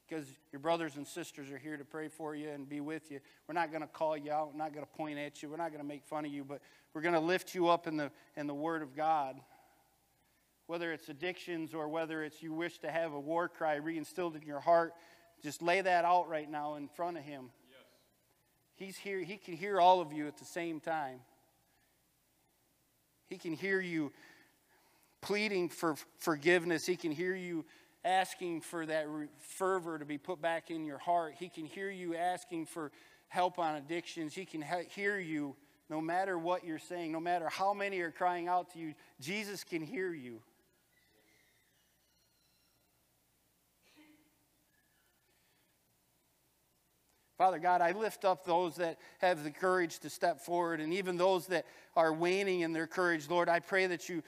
because 0.08 0.26
your 0.50 0.60
brothers 0.60 0.96
and 0.96 1.06
sisters 1.06 1.50
are 1.50 1.58
here 1.58 1.76
to 1.76 1.84
pray 1.84 2.08
for 2.08 2.34
you 2.34 2.48
and 2.48 2.66
be 2.66 2.80
with 2.80 3.10
you. 3.10 3.20
We're 3.46 3.52
not 3.54 3.70
going 3.70 3.82
to 3.82 3.86
call 3.86 4.16
you 4.16 4.32
out. 4.32 4.52
We're 4.52 4.58
not 4.58 4.72
going 4.72 4.84
to 4.84 4.92
point 4.92 5.18
at 5.18 5.42
you. 5.42 5.50
We're 5.50 5.58
not 5.58 5.72
going 5.72 5.82
to 5.82 5.86
make 5.86 6.06
fun 6.06 6.24
of 6.24 6.32
you, 6.32 6.42
but 6.42 6.62
we're 6.94 7.02
going 7.02 7.12
to 7.12 7.20
lift 7.20 7.54
you 7.54 7.68
up 7.68 7.86
in 7.86 7.98
the, 7.98 8.10
in 8.34 8.46
the 8.46 8.54
Word 8.54 8.80
of 8.80 8.96
God. 8.96 9.36
Whether 10.68 10.90
it's 10.92 11.10
addictions 11.10 11.74
or 11.74 11.88
whether 11.88 12.24
it's 12.24 12.42
you 12.42 12.54
wish 12.54 12.78
to 12.78 12.90
have 12.90 13.12
a 13.12 13.20
war 13.20 13.48
cry 13.50 13.78
reinstilled 13.78 14.36
in 14.36 14.42
your 14.42 14.60
heart, 14.60 14.94
just 15.42 15.60
lay 15.60 15.82
that 15.82 16.06
out 16.06 16.30
right 16.30 16.50
now 16.50 16.76
in 16.76 16.88
front 16.88 17.18
of 17.18 17.24
Him. 17.24 17.50
Yes. 17.68 17.78
He's 18.76 18.96
here. 18.96 19.20
He 19.20 19.36
can 19.36 19.54
hear 19.54 19.78
all 19.78 20.00
of 20.00 20.14
you 20.14 20.26
at 20.28 20.38
the 20.38 20.46
same 20.46 20.80
time. 20.80 21.20
He 23.28 23.36
can 23.36 23.52
hear 23.52 23.80
you 23.80 24.12
pleading 25.22 25.70
for 25.70 25.94
forgiveness. 26.18 26.84
He 26.84 26.96
can 26.96 27.12
hear 27.12 27.34
you 27.34 27.64
asking 28.04 28.60
for 28.60 28.84
that 28.84 29.06
fervor 29.38 29.98
to 29.98 30.04
be 30.04 30.18
put 30.18 30.42
back 30.42 30.70
in 30.70 30.84
your 30.84 30.98
heart. 30.98 31.34
He 31.38 31.48
can 31.48 31.64
hear 31.64 31.88
you 31.88 32.16
asking 32.16 32.66
for 32.66 32.92
help 33.28 33.58
on 33.58 33.76
addictions. 33.76 34.34
He 34.34 34.44
can 34.44 34.62
hear 34.90 35.18
you 35.18 35.56
no 35.88 36.00
matter 36.00 36.36
what 36.36 36.64
you're 36.64 36.78
saying, 36.78 37.12
no 37.12 37.20
matter 37.20 37.48
how 37.48 37.72
many 37.72 38.00
are 38.00 38.10
crying 38.10 38.48
out 38.48 38.72
to 38.72 38.78
you. 38.78 38.94
Jesus 39.20 39.64
can 39.64 39.82
hear 39.82 40.12
you. 40.12 40.40
Father 47.38 47.58
God, 47.58 47.80
I 47.80 47.90
lift 47.90 48.24
up 48.24 48.44
those 48.44 48.76
that 48.76 48.98
have 49.18 49.42
the 49.42 49.50
courage 49.50 49.98
to 50.00 50.10
step 50.10 50.40
forward 50.40 50.80
and 50.80 50.92
even 50.92 51.16
those 51.16 51.48
that 51.48 51.66
are 51.96 52.12
waning 52.12 52.60
in 52.60 52.72
their 52.72 52.86
courage. 52.86 53.28
Lord, 53.28 53.48
I 53.48 53.58
pray 53.58 53.88
that 53.88 54.08
you 54.08 54.22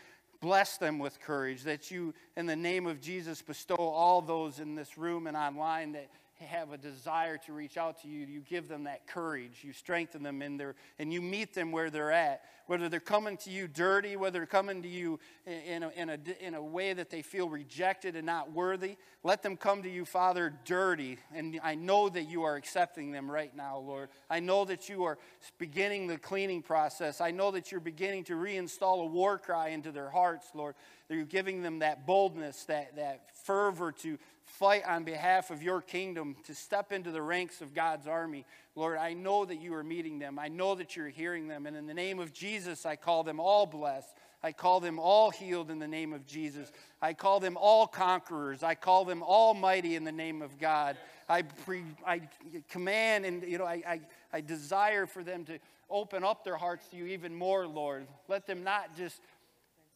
Bless 0.44 0.76
them 0.76 0.98
with 0.98 1.20
courage, 1.20 1.62
that 1.62 1.90
you, 1.90 2.12
in 2.36 2.44
the 2.44 2.54
name 2.54 2.86
of 2.86 3.00
Jesus, 3.00 3.40
bestow 3.40 3.76
all 3.76 4.20
those 4.20 4.60
in 4.60 4.74
this 4.74 4.98
room 4.98 5.26
and 5.26 5.34
online 5.34 5.92
that 5.92 6.10
have 6.44 6.72
a 6.72 6.78
desire 6.78 7.38
to 7.38 7.52
reach 7.52 7.76
out 7.76 8.02
to 8.02 8.08
you, 8.08 8.26
you 8.26 8.40
give 8.40 8.68
them 8.68 8.84
that 8.84 9.06
courage. 9.06 9.60
You 9.62 9.72
strengthen 9.72 10.22
them 10.22 10.42
in 10.42 10.56
their, 10.56 10.74
and 10.98 11.12
you 11.12 11.20
meet 11.20 11.54
them 11.54 11.72
where 11.72 11.90
they're 11.90 12.12
at. 12.12 12.42
Whether 12.66 12.88
they're 12.88 13.00
coming 13.00 13.36
to 13.38 13.50
you 13.50 13.68
dirty, 13.68 14.16
whether 14.16 14.38
they're 14.38 14.46
coming 14.46 14.82
to 14.82 14.88
you 14.88 15.20
in 15.46 15.82
a, 15.82 15.90
in 15.90 16.08
a, 16.08 16.18
in 16.40 16.54
a 16.54 16.62
way 16.62 16.94
that 16.94 17.10
they 17.10 17.20
feel 17.20 17.46
rejected 17.46 18.16
and 18.16 18.24
not 18.24 18.52
worthy, 18.52 18.96
let 19.22 19.42
them 19.42 19.58
come 19.58 19.82
to 19.82 19.90
you, 19.90 20.06
Father, 20.06 20.54
dirty. 20.64 21.18
And 21.34 21.60
I 21.62 21.74
know 21.74 22.08
that 22.08 22.22
you 22.22 22.44
are 22.44 22.56
accepting 22.56 23.10
them 23.10 23.30
right 23.30 23.54
now, 23.54 23.78
Lord. 23.78 24.08
I 24.30 24.40
know 24.40 24.64
that 24.64 24.88
you 24.88 25.04
are 25.04 25.18
beginning 25.58 26.06
the 26.06 26.16
cleaning 26.16 26.62
process. 26.62 27.20
I 27.20 27.32
know 27.32 27.50
that 27.50 27.70
you're 27.70 27.80
beginning 27.80 28.24
to 28.24 28.32
reinstall 28.34 29.02
a 29.02 29.06
war 29.06 29.36
cry 29.38 29.68
into 29.68 29.92
their 29.92 30.08
hearts, 30.08 30.48
Lord. 30.54 30.74
You're 31.10 31.24
giving 31.24 31.60
them 31.60 31.80
that 31.80 32.06
boldness, 32.06 32.64
that, 32.64 32.96
that 32.96 33.28
fervor 33.44 33.92
to 33.92 34.18
fight 34.58 34.84
on 34.86 35.04
behalf 35.04 35.50
of 35.50 35.62
your 35.62 35.80
kingdom, 35.80 36.36
to 36.44 36.54
step 36.54 36.92
into 36.92 37.10
the 37.10 37.22
ranks 37.22 37.60
of 37.60 37.74
God's 37.74 38.06
army. 38.06 38.44
Lord, 38.76 38.98
I 38.98 39.12
know 39.12 39.44
that 39.44 39.60
you 39.60 39.74
are 39.74 39.82
meeting 39.82 40.18
them. 40.18 40.38
I 40.38 40.48
know 40.48 40.74
that 40.76 40.96
you're 40.96 41.08
hearing 41.08 41.48
them. 41.48 41.66
And 41.66 41.76
in 41.76 41.86
the 41.86 41.94
name 41.94 42.20
of 42.20 42.32
Jesus, 42.32 42.86
I 42.86 42.96
call 42.96 43.24
them 43.24 43.40
all 43.40 43.66
blessed. 43.66 44.14
I 44.44 44.52
call 44.52 44.78
them 44.78 44.98
all 44.98 45.30
healed 45.30 45.70
in 45.70 45.78
the 45.78 45.88
name 45.88 46.12
of 46.12 46.26
Jesus. 46.26 46.70
I 47.00 47.14
call 47.14 47.40
them 47.40 47.56
all 47.56 47.86
conquerors. 47.86 48.62
I 48.62 48.74
call 48.74 49.04
them 49.04 49.22
almighty 49.22 49.96
in 49.96 50.04
the 50.04 50.12
name 50.12 50.42
of 50.42 50.58
God. 50.58 50.98
I, 51.28 51.42
pre, 51.42 51.82
I 52.06 52.20
command 52.68 53.24
and 53.24 53.42
you 53.42 53.56
know 53.56 53.64
I, 53.64 53.82
I, 53.86 54.00
I 54.34 54.40
desire 54.42 55.06
for 55.06 55.24
them 55.24 55.44
to 55.46 55.58
open 55.88 56.24
up 56.24 56.44
their 56.44 56.56
hearts 56.56 56.86
to 56.88 56.96
you 56.96 57.06
even 57.06 57.34
more, 57.34 57.66
Lord. 57.66 58.06
Let 58.28 58.46
them 58.46 58.62
not 58.64 58.96
just 58.96 59.20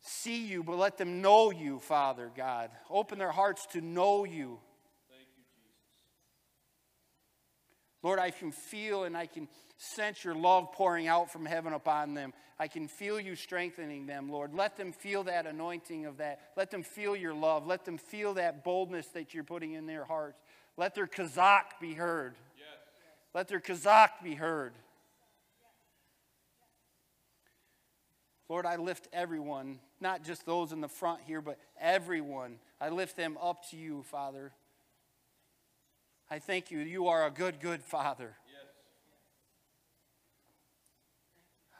see 0.00 0.46
you, 0.46 0.62
but 0.62 0.76
let 0.76 0.98
them 0.98 1.20
know 1.22 1.50
you, 1.50 1.78
Father 1.78 2.30
God. 2.36 2.70
Open 2.90 3.18
their 3.18 3.32
hearts 3.32 3.66
to 3.72 3.80
know 3.80 4.24
you. 4.24 4.58
Thank 5.08 5.28
you, 5.36 5.44
Jesus. 5.54 5.76
Lord, 8.02 8.18
I 8.18 8.30
can 8.30 8.52
feel 8.52 9.04
and 9.04 9.16
I 9.16 9.26
can 9.26 9.48
sense 9.76 10.24
your 10.24 10.34
love 10.34 10.72
pouring 10.72 11.06
out 11.06 11.30
from 11.30 11.46
heaven 11.46 11.72
upon 11.72 12.14
them. 12.14 12.32
I 12.58 12.66
can 12.66 12.88
feel 12.88 13.20
you 13.20 13.36
strengthening 13.36 14.06
them, 14.06 14.28
Lord. 14.28 14.52
Let 14.52 14.76
them 14.76 14.92
feel 14.92 15.24
that 15.24 15.46
anointing 15.46 16.06
of 16.06 16.16
that. 16.18 16.40
Let 16.56 16.70
them 16.70 16.82
feel 16.82 17.14
your 17.14 17.34
love. 17.34 17.66
Let 17.66 17.84
them 17.84 17.98
feel 17.98 18.34
that 18.34 18.64
boldness 18.64 19.06
that 19.08 19.32
you're 19.32 19.44
putting 19.44 19.72
in 19.72 19.86
their 19.86 20.04
hearts. 20.04 20.42
Let 20.76 20.94
their 20.94 21.06
chazak 21.06 21.78
be 21.80 21.94
heard. 21.94 22.34
Yes. 22.56 22.66
Let 23.34 23.48
their 23.48 23.60
chazak 23.60 24.10
be 24.22 24.34
heard. 24.34 24.74
Lord, 28.48 28.64
I 28.64 28.76
lift 28.76 29.08
everyone, 29.12 29.78
not 30.00 30.24
just 30.24 30.46
those 30.46 30.72
in 30.72 30.80
the 30.80 30.88
front 30.88 31.20
here, 31.26 31.42
but 31.42 31.58
everyone. 31.78 32.58
I 32.80 32.88
lift 32.88 33.16
them 33.16 33.36
up 33.42 33.68
to 33.70 33.76
you, 33.76 34.02
Father. 34.04 34.52
I 36.30 36.38
thank 36.38 36.70
you. 36.70 36.78
You 36.78 37.08
are 37.08 37.26
a 37.26 37.30
good, 37.30 37.60
good 37.60 37.82
Father. 37.82 38.36
Yes. 38.46 38.72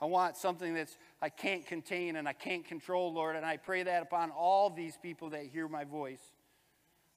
I 0.01 0.05
want 0.07 0.37
something 0.37 0.75
that's 0.75 0.97
I 1.23 1.31
can't 1.31 1.67
contain 1.67 2.17
and 2.17 2.29
I 2.29 2.35
can't 2.35 2.65
control, 2.67 3.13
Lord, 3.13 3.37
and 3.37 3.47
I 3.47 3.57
pray 3.57 3.83
that 3.83 4.03
upon 4.03 4.31
all 4.31 4.69
these 4.69 4.97
people 4.97 5.31
that 5.31 5.45
hear 5.45 5.69
my 5.69 5.85
voice. 5.85 6.23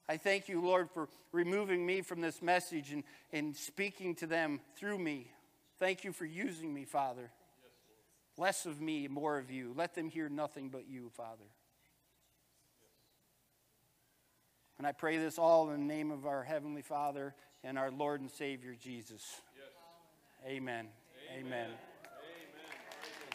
I 0.08 0.16
thank 0.16 0.48
you, 0.48 0.60
Lord, 0.60 0.90
for 0.90 1.08
removing 1.30 1.86
me 1.86 2.00
from 2.02 2.20
this 2.20 2.42
message 2.42 2.92
and, 2.92 3.04
and 3.32 3.56
speaking 3.56 4.14
to 4.16 4.26
them 4.26 4.60
through 4.76 4.98
me. 4.98 5.30
Thank 5.78 6.04
you 6.04 6.12
for 6.12 6.24
using 6.24 6.72
me, 6.72 6.84
Father. 6.84 7.30
Less 8.36 8.66
of 8.66 8.80
me, 8.80 9.08
more 9.08 9.38
of 9.38 9.50
you. 9.50 9.72
Let 9.76 9.94
them 9.94 10.08
hear 10.08 10.28
nothing 10.28 10.68
but 10.68 10.88
you, 10.88 11.10
Father. 11.10 11.44
And 14.78 14.86
I 14.86 14.92
pray 14.92 15.18
this 15.18 15.38
all 15.38 15.70
in 15.70 15.86
the 15.86 15.94
name 15.94 16.10
of 16.10 16.26
our 16.26 16.42
Heavenly 16.42 16.82
Father 16.82 17.34
and 17.62 17.78
our 17.78 17.90
Lord 17.90 18.20
and 18.20 18.30
Savior 18.30 18.74
Jesus. 18.74 19.40
Amen. 20.46 20.88
Amen. 21.32 21.46
Amen. 21.46 21.70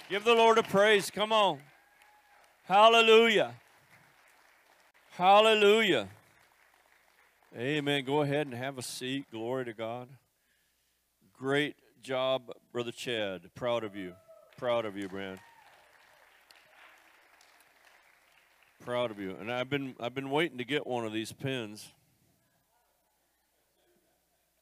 Give 0.09 0.23
the 0.23 0.33
Lord 0.33 0.57
a 0.57 0.63
praise. 0.63 1.09
Come 1.09 1.31
on. 1.31 1.59
Hallelujah. 2.63 3.53
Hallelujah. 5.11 6.09
Amen. 7.57 8.03
Go 8.03 8.21
ahead 8.21 8.47
and 8.47 8.55
have 8.55 8.77
a 8.77 8.81
seat. 8.81 9.25
Glory 9.31 9.65
to 9.65 9.73
God. 9.73 10.09
Great 11.37 11.75
job, 12.01 12.51
Brother 12.71 12.91
Chad. 12.91 13.49
Proud 13.55 13.83
of 13.83 13.95
you. 13.95 14.13
Proud 14.57 14.85
of 14.85 14.97
you, 14.97 15.07
Brand. 15.07 15.37
Proud 18.83 19.11
of 19.11 19.19
you. 19.19 19.35
And 19.39 19.51
I've 19.51 19.69
been 19.69 19.93
I've 19.99 20.15
been 20.15 20.31
waiting 20.31 20.57
to 20.57 20.65
get 20.65 20.87
one 20.87 21.05
of 21.05 21.13
these 21.13 21.31
pins. 21.31 21.91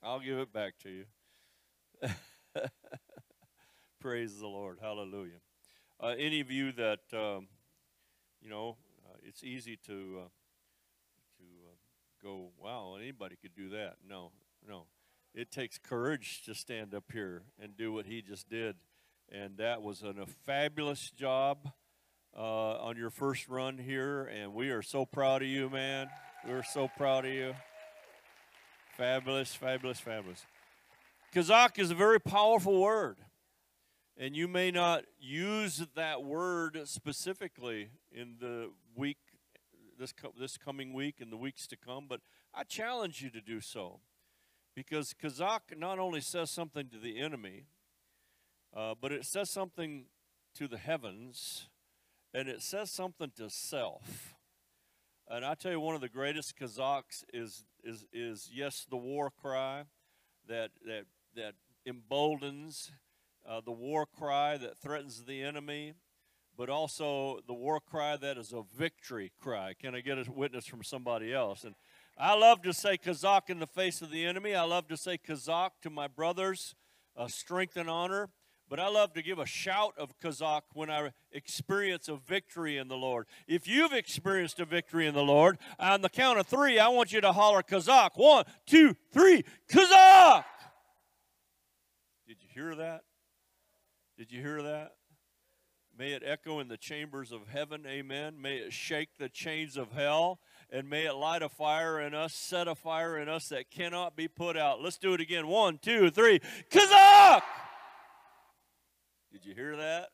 I'll 0.04 0.20
give 0.20 0.38
it 0.38 0.52
back 0.52 0.74
to 0.84 0.89
you. 0.89 1.06
Praise 4.02 4.38
the 4.38 4.48
Lord. 4.48 4.80
Hallelujah. 4.82 5.39
Uh, 6.04 6.14
any 6.20 6.41
of 6.41 6.52
you 6.52 6.74
that, 6.74 7.00
um, 7.14 7.48
you 8.41 8.50
know, 8.50 8.76
uh, 9.06 9.16
it's 9.24 9.46
easy 9.46 9.78
to, 9.88 9.93
uh, 9.93 10.28
to 11.38 11.43
uh, 11.68 11.76
go, 12.22 12.50
wow, 12.62 12.98
anybody 13.00 13.38
could 13.41 13.56
do 13.56 13.70
that. 13.70 13.96
No, 14.08 14.32
no. 14.68 14.88
It 15.34 15.52
takes 15.52 15.78
courage 15.78 16.43
to 16.46 16.54
stand 16.54 16.93
up 16.93 17.06
here 17.14 17.43
and 17.60 17.78
do 17.78 17.93
what 17.93 18.06
he 18.06 18.22
just 18.22 18.50
did. 18.50 18.76
And 19.32 19.57
that 19.57 19.82
was 19.82 20.01
an, 20.01 20.19
a 20.19 20.26
fabulous 20.26 21.11
job 21.11 21.71
uh, 22.36 22.39
on 22.39 22.97
your 22.97 23.09
first 23.09 23.47
run 23.47 23.78
here. 23.78 24.23
And 24.26 24.53
we 24.53 24.69
are 24.69 24.82
so 24.82 25.05
proud 25.05 25.41
of 25.41 25.47
you, 25.47 25.69
man. 25.69 26.09
We're 26.47 26.63
so 26.63 26.89
proud 26.97 27.26
of 27.26 27.34
you. 27.34 27.55
Fabulous, 28.97 29.53
fabulous, 29.53 29.99
fabulous. 29.99 30.45
Chazak 31.34 31.80
is 31.80 31.91
a 31.91 31.95
very 31.95 32.19
powerful 32.19 32.82
word 32.82 33.17
and 34.17 34.36
you 34.36 34.47
may 34.47 34.71
not 34.71 35.03
use 35.19 35.86
that 35.95 36.23
word 36.23 36.80
specifically 36.86 37.89
in 38.11 38.36
the 38.39 38.69
week 38.95 39.17
this 39.97 40.13
this 40.39 40.57
coming 40.57 40.93
week 40.93 41.15
and 41.19 41.32
the 41.32 41.38
weeks 41.38 41.67
to 41.67 41.78
come 41.78 42.05
but 42.07 42.21
i 42.53 42.63
challenge 42.63 43.21
you 43.21 43.30
to 43.30 43.41
do 43.41 43.59
so 43.59 43.99
because 44.76 45.13
chazak 45.21 45.78
not 45.78 45.99
only 45.99 46.21
says 46.21 46.49
something 46.49 46.88
to 46.89 46.97
the 46.97 47.19
enemy 47.19 47.65
uh, 48.76 48.93
but 48.99 49.11
it 49.11 49.26
says 49.26 49.49
something 49.49 50.05
to 50.53 50.67
the 50.67 50.78
heavens 50.78 51.67
and 52.34 52.47
it 52.47 52.61
says 52.61 52.91
something 52.91 53.32
to 53.36 53.49
self 53.49 54.36
and 55.28 55.45
i 55.45 55.53
tell 55.53 55.71
you 55.71 55.80
one 55.80 55.95
of 55.95 56.01
the 56.01 56.09
greatest 56.09 56.57
chazaks 56.57 57.23
is 57.34 57.65
is 57.84 58.05
is 58.13 58.49
yes 58.53 58.86
the 58.89 58.97
war 58.97 59.30
cry 59.30 59.84
that 60.47 60.71
that 60.86 61.05
that 61.36 61.53
emboldens 61.86 62.91
uh, 63.47 63.61
the 63.63 63.71
war 63.71 64.05
cry 64.05 64.57
that 64.57 64.78
threatens 64.78 65.23
the 65.26 65.43
enemy, 65.43 65.93
but 66.57 66.69
also 66.69 67.41
the 67.47 67.53
war 67.53 67.80
cry 67.80 68.17
that 68.17 68.38
is 68.38 68.53
a 68.53 68.63
victory 68.76 69.32
cry. 69.39 69.73
Can 69.80 69.93
I 69.93 70.01
get 70.01 70.17
a 70.17 70.26
witness 70.32 70.65
from 70.65 70.84
somebody 70.84 71.34
else? 71.34 71.63
And 71.63 71.76
I 72.17 72.34
love 72.34 72.61
to 72.63 72.73
say 72.73 72.97
Chazak 72.97 73.49
in 73.49 73.59
the 73.59 73.67
face 73.67 74.01
of 74.01 74.09
the 74.09 74.26
enemy. 74.26 74.55
I 74.55 74.63
love 74.63 74.88
to 74.88 74.97
say 74.97 75.17
Chazak 75.17 75.71
to 75.84 75.89
my 75.89 76.07
brothers, 76.07 76.73
uh, 77.15 77.28
strength 77.28 77.78
and 77.78 77.89
honor. 77.89 78.30
But 78.68 78.80
I 78.80 78.88
love 78.88 79.13
to 79.13 79.22
give 79.22 79.38
a 79.38 79.45
shout 79.45 79.93
of 79.97 80.18
Chazak 80.20 80.61
when 80.74 80.89
I 80.89 81.11
experience 81.32 82.07
a 82.07 82.16
victory 82.16 82.78
in 82.78 82.88
the 82.88 82.97
Lord. 82.97 83.28
If 83.47 83.68
you've 83.68 83.93
experienced 83.93 84.59
a 84.59 84.66
victory 84.66 85.05
in 85.05 85.13
the 85.13 85.24
Lord, 85.24 85.59
on 85.80 86.01
the 86.01 86.09
count 86.09 86.39
of 86.39 86.47
three, 86.47 86.80
I 86.80 86.88
want 86.88 87.13
you 87.13 87.22
to 87.22 87.32
holler 87.32 87.61
Chazak. 87.61 88.11
One, 88.16 88.45
two, 88.66 88.95
three, 89.13 89.43
Chazak! 89.70 90.45
Did 92.28 92.38
you 92.41 92.49
hear 92.53 92.76
that? 92.76 93.01
Did 94.18 94.32
you 94.32 94.41
hear 94.41 94.63
that? 94.63 94.93
May 95.97 96.11
it 96.11 96.24
echo 96.26 96.59
in 96.59 96.68
the 96.68 96.76
chambers 96.76 97.32
of 97.32 97.47
heaven. 97.47 97.86
Amen. 97.88 98.41
May 98.41 98.57
it 98.57 98.74
shake 98.74 99.18
the 99.18 99.30
chains 99.30 99.78
of 99.78 99.93
hell. 99.93 100.39
And 100.70 100.89
may 100.89 101.05
it 101.05 101.13
light 101.13 101.41
a 101.41 101.47
fire 101.47 102.01
in 102.01 102.13
us, 102.13 102.34
set 102.34 102.68
a 102.68 102.76
fire 102.76 103.18
in 103.18 103.30
us 103.30 103.49
that 103.49 103.70
cannot 103.70 104.18
be 104.18 104.28
put 104.28 104.57
out. 104.57 104.82
Let's 104.82 104.97
do 104.97 105.13
it 105.13 105.22
again. 105.22 105.47
One, 105.47 105.78
two, 105.78 106.09
three. 106.09 106.41
Chazak! 106.70 107.43
You 109.46 109.54
hear 109.54 109.78
that? 109.78 110.08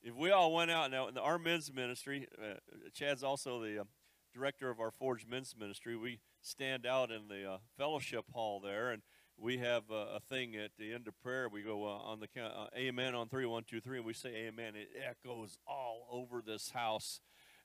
If 0.00 0.14
we 0.14 0.30
all 0.30 0.54
went 0.54 0.70
out 0.70 0.92
now 0.92 1.08
in 1.08 1.18
our 1.18 1.40
men's 1.40 1.72
ministry, 1.74 2.28
uh, 2.40 2.54
Chad's 2.94 3.24
also 3.24 3.60
the 3.60 3.80
uh, 3.80 3.84
director 4.32 4.70
of 4.70 4.78
our 4.78 4.92
Forge 4.92 5.26
Men's 5.26 5.56
Ministry. 5.58 5.96
We 5.96 6.20
stand 6.40 6.86
out 6.86 7.10
in 7.10 7.26
the 7.26 7.54
uh, 7.54 7.58
fellowship 7.76 8.26
hall 8.32 8.60
there, 8.60 8.92
and 8.92 9.02
we 9.36 9.58
have 9.58 9.90
a, 9.90 10.18
a, 10.18 10.20
thing 10.20 10.54
at 10.54 10.70
the 10.78 10.92
end 10.92 11.08
of 11.08 11.20
prayer. 11.20 11.48
We 11.48 11.62
go 11.62 11.84
uh, 11.84 11.88
on 11.88 12.20
the 12.20 12.28
count, 12.28 12.54
uh, 12.56 12.66
amen 12.76 13.16
on 13.16 13.28
three, 13.28 13.44
one, 13.44 13.64
two, 13.68 13.80
three, 13.80 13.96
and 13.96 14.06
we 14.06 14.12
say 14.12 14.28
amen. 14.46 14.74
It 14.76 14.90
echoes 15.04 15.58
all 15.66 16.06
over 16.08 16.40
this 16.40 16.70
house, 16.70 17.20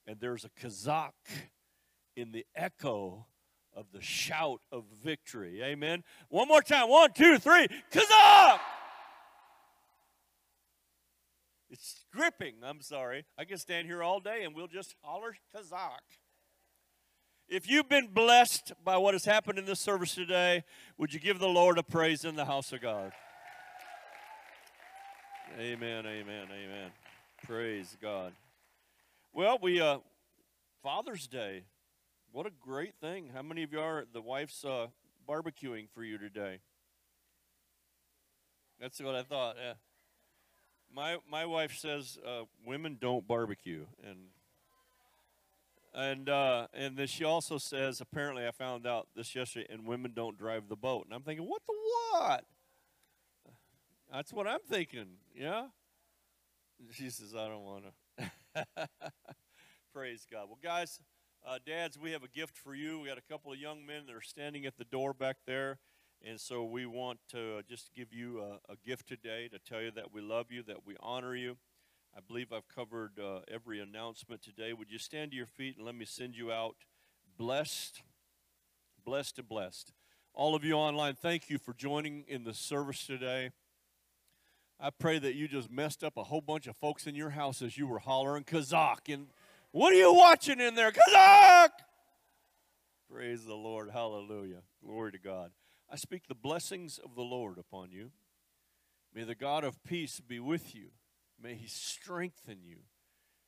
and 0.07 0.19
there's 0.19 0.43
a 0.43 0.49
chazak 0.59 1.11
in 2.15 2.31
the 2.31 2.47
echo 2.55 3.27
of 3.75 3.91
the 3.93 4.01
shout 4.01 4.61
of 4.71 4.85
victory. 5.03 5.61
Amen. 5.61 6.03
One 6.29 6.47
more 6.47 6.63
time. 6.63 6.89
One, 6.89 7.11
two, 7.13 7.37
three. 7.37 7.67
Chazak! 7.91 8.59
It's 11.73 12.05
gripping. 12.13 12.57
I'm 12.63 12.81
sorry. 12.81 13.25
I 13.35 13.45
can 13.45 13.57
stand 13.57 13.87
here 13.87 14.03
all 14.03 14.19
day 14.19 14.43
and 14.43 14.53
we'll 14.53 14.67
just 14.67 14.93
holler 15.01 15.35
Chazak. 15.55 16.19
If 17.49 17.67
you've 17.67 17.89
been 17.89 18.09
blessed 18.13 18.73
by 18.85 18.97
what 18.97 19.15
has 19.15 19.25
happened 19.25 19.57
in 19.57 19.65
this 19.65 19.79
service 19.79 20.13
today, 20.13 20.65
would 20.99 21.15
you 21.15 21.19
give 21.19 21.39
the 21.39 21.47
Lord 21.47 21.79
a 21.79 21.83
praise 21.83 22.25
in 22.25 22.35
the 22.35 22.45
house 22.45 22.71
of 22.73 22.81
God? 22.81 23.11
Amen, 25.59 26.05
amen, 26.05 26.45
amen. 26.51 26.91
Praise 27.43 27.97
God. 27.99 28.33
Well, 29.33 29.57
we 29.59 29.81
uh 29.81 29.97
Father's 30.83 31.25
Day. 31.25 31.63
What 32.31 32.45
a 32.45 32.51
great 32.61 32.93
thing. 33.01 33.31
How 33.33 33.41
many 33.41 33.63
of 33.63 33.73
you 33.73 33.79
are 33.79 34.05
the 34.13 34.21
wife's 34.21 34.63
uh 34.63 34.87
barbecuing 35.27 35.87
for 35.89 36.03
you 36.03 36.19
today? 36.19 36.59
That's 38.79 39.01
what 39.01 39.15
I 39.15 39.23
thought. 39.23 39.55
Yeah. 39.59 39.73
My 40.95 41.17
my 41.29 41.45
wife 41.45 41.77
says 41.77 42.19
uh, 42.25 42.43
women 42.65 42.97
don't 42.99 43.27
barbecue 43.27 43.85
and 44.07 44.17
and 45.93 46.27
uh, 46.27 46.67
and 46.73 46.97
then 46.97 47.07
she 47.07 47.23
also 47.23 47.57
says, 47.57 48.01
apparently, 48.01 48.47
I 48.47 48.51
found 48.51 48.87
out 48.87 49.07
this 49.15 49.35
yesterday, 49.35 49.67
and 49.69 49.85
women 49.85 50.13
don't 50.15 50.37
drive 50.37 50.67
the 50.67 50.75
boat. 50.75 51.05
And 51.05 51.13
I'm 51.13 51.21
thinking, 51.21 51.47
what 51.47 51.61
the 51.67 51.73
what? 52.11 52.45
That's 54.11 54.33
what 54.33 54.47
I'm 54.47 54.59
thinking. 54.67 55.07
Yeah. 55.35 55.67
She 56.91 57.09
says, 57.09 57.33
I 57.35 57.47
don't 57.47 57.63
want 57.63 57.85
to. 58.17 58.65
Praise 59.93 60.27
God. 60.29 60.47
Well, 60.47 60.59
guys, 60.61 60.99
uh, 61.47 61.59
dads, 61.65 61.97
we 61.97 62.11
have 62.11 62.23
a 62.23 62.27
gift 62.27 62.57
for 62.57 62.75
you. 62.75 62.99
We 62.99 63.07
got 63.07 63.17
a 63.17 63.33
couple 63.33 63.51
of 63.51 63.59
young 63.59 63.85
men 63.85 64.05
that 64.07 64.15
are 64.15 64.21
standing 64.21 64.65
at 64.65 64.77
the 64.77 64.83
door 64.83 65.13
back 65.13 65.37
there. 65.45 65.79
And 66.25 66.39
so 66.39 66.63
we 66.63 66.85
want 66.85 67.19
to 67.31 67.61
just 67.69 67.93
give 67.93 68.13
you 68.13 68.39
a, 68.41 68.71
a 68.71 68.75
gift 68.85 69.07
today 69.07 69.49
to 69.49 69.59
tell 69.59 69.81
you 69.81 69.91
that 69.91 70.13
we 70.13 70.21
love 70.21 70.51
you, 70.51 70.63
that 70.63 70.85
we 70.85 70.95
honor 71.01 71.35
you. 71.35 71.57
I 72.15 72.19
believe 72.25 72.53
I've 72.53 72.67
covered 72.67 73.19
uh, 73.19 73.39
every 73.51 73.81
announcement 73.81 74.41
today. 74.41 74.71
Would 74.71 74.89
you 74.89 74.99
stand 74.99 75.31
to 75.31 75.37
your 75.37 75.47
feet 75.47 75.75
and 75.77 75.85
let 75.85 75.95
me 75.95 76.05
send 76.05 76.35
you 76.35 76.51
out 76.51 76.75
blessed, 77.37 78.01
blessed 79.03 79.39
and 79.39 79.47
blessed. 79.47 79.91
All 80.33 80.55
of 80.55 80.63
you 80.63 80.73
online, 80.73 81.15
thank 81.15 81.49
you 81.49 81.57
for 81.57 81.73
joining 81.73 82.23
in 82.27 82.43
the 82.43 82.53
service 82.53 83.05
today. 83.05 83.51
I 84.79 84.89
pray 84.89 85.19
that 85.19 85.35
you 85.35 85.47
just 85.47 85.71
messed 85.71 86.03
up 86.03 86.17
a 86.17 86.23
whole 86.23 86.41
bunch 86.41 86.67
of 86.67 86.75
folks 86.75 87.05
in 87.05 87.15
your 87.15 87.31
house 87.31 87.61
as 87.61 87.77
you 87.77 87.87
were 87.87 87.99
hollering 87.99 88.43
Chazak. 88.43 89.13
And 89.13 89.27
what 89.71 89.93
are 89.93 89.97
you 89.97 90.13
watching 90.13 90.59
in 90.59 90.75
there? 90.75 90.91
Chazak! 90.91 91.69
Praise 93.11 93.45
the 93.45 93.53
Lord. 93.53 93.91
Hallelujah. 93.91 94.61
Glory 94.83 95.11
to 95.11 95.19
God. 95.19 95.51
I 95.93 95.95
speak 95.95 96.27
the 96.27 96.33
blessings 96.33 96.97
of 96.97 97.13
the 97.13 97.21
Lord 97.21 97.59
upon 97.59 97.91
you. 97.91 98.09
May 99.13 99.25
the 99.25 99.35
God 99.35 99.63
of 99.63 99.83
peace 99.83 100.19
be 100.19 100.39
with 100.39 100.73
you. 100.73 100.87
May 101.39 101.53
He 101.53 101.67
strengthen 101.67 102.63
you. 102.63 102.77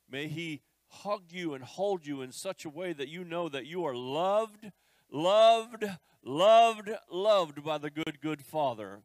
May 0.08 0.28
He 0.28 0.62
hug 0.86 1.24
you 1.30 1.54
and 1.54 1.64
hold 1.64 2.06
you 2.06 2.22
in 2.22 2.30
such 2.30 2.64
a 2.64 2.70
way 2.70 2.92
that 2.92 3.08
you 3.08 3.24
know 3.24 3.48
that 3.48 3.66
you 3.66 3.84
are 3.84 3.96
loved, 3.96 4.70
loved, 5.10 5.86
loved, 6.22 6.90
loved 7.10 7.64
by 7.64 7.78
the 7.78 7.90
good, 7.90 8.20
good 8.22 8.42
Father. 8.42 9.00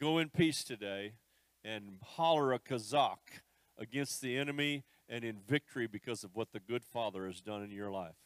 Go 0.00 0.16
in 0.16 0.30
peace 0.30 0.64
today 0.64 1.12
and 1.62 1.98
holler 2.02 2.54
a 2.54 2.58
chazak 2.58 3.42
against 3.76 4.22
the 4.22 4.38
enemy 4.38 4.84
and 5.10 5.24
in 5.24 5.40
victory 5.46 5.86
because 5.86 6.24
of 6.24 6.34
what 6.34 6.52
the 6.52 6.60
good 6.60 6.86
Father 6.86 7.26
has 7.26 7.42
done 7.42 7.62
in 7.62 7.70
your 7.70 7.90
life. 7.90 8.16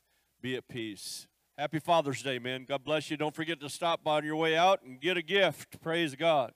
Be 0.40 0.54
at 0.54 0.68
peace. 0.68 1.26
Happy 1.56 1.78
Father's 1.78 2.20
Day, 2.20 2.40
man. 2.40 2.64
God 2.68 2.82
bless 2.82 3.12
you. 3.12 3.16
Don't 3.16 3.34
forget 3.34 3.60
to 3.60 3.68
stop 3.68 4.00
on 4.08 4.24
your 4.24 4.34
way 4.34 4.56
out 4.56 4.82
and 4.82 5.00
get 5.00 5.16
a 5.16 5.22
gift. 5.22 5.80
Praise 5.80 6.16
God. 6.16 6.52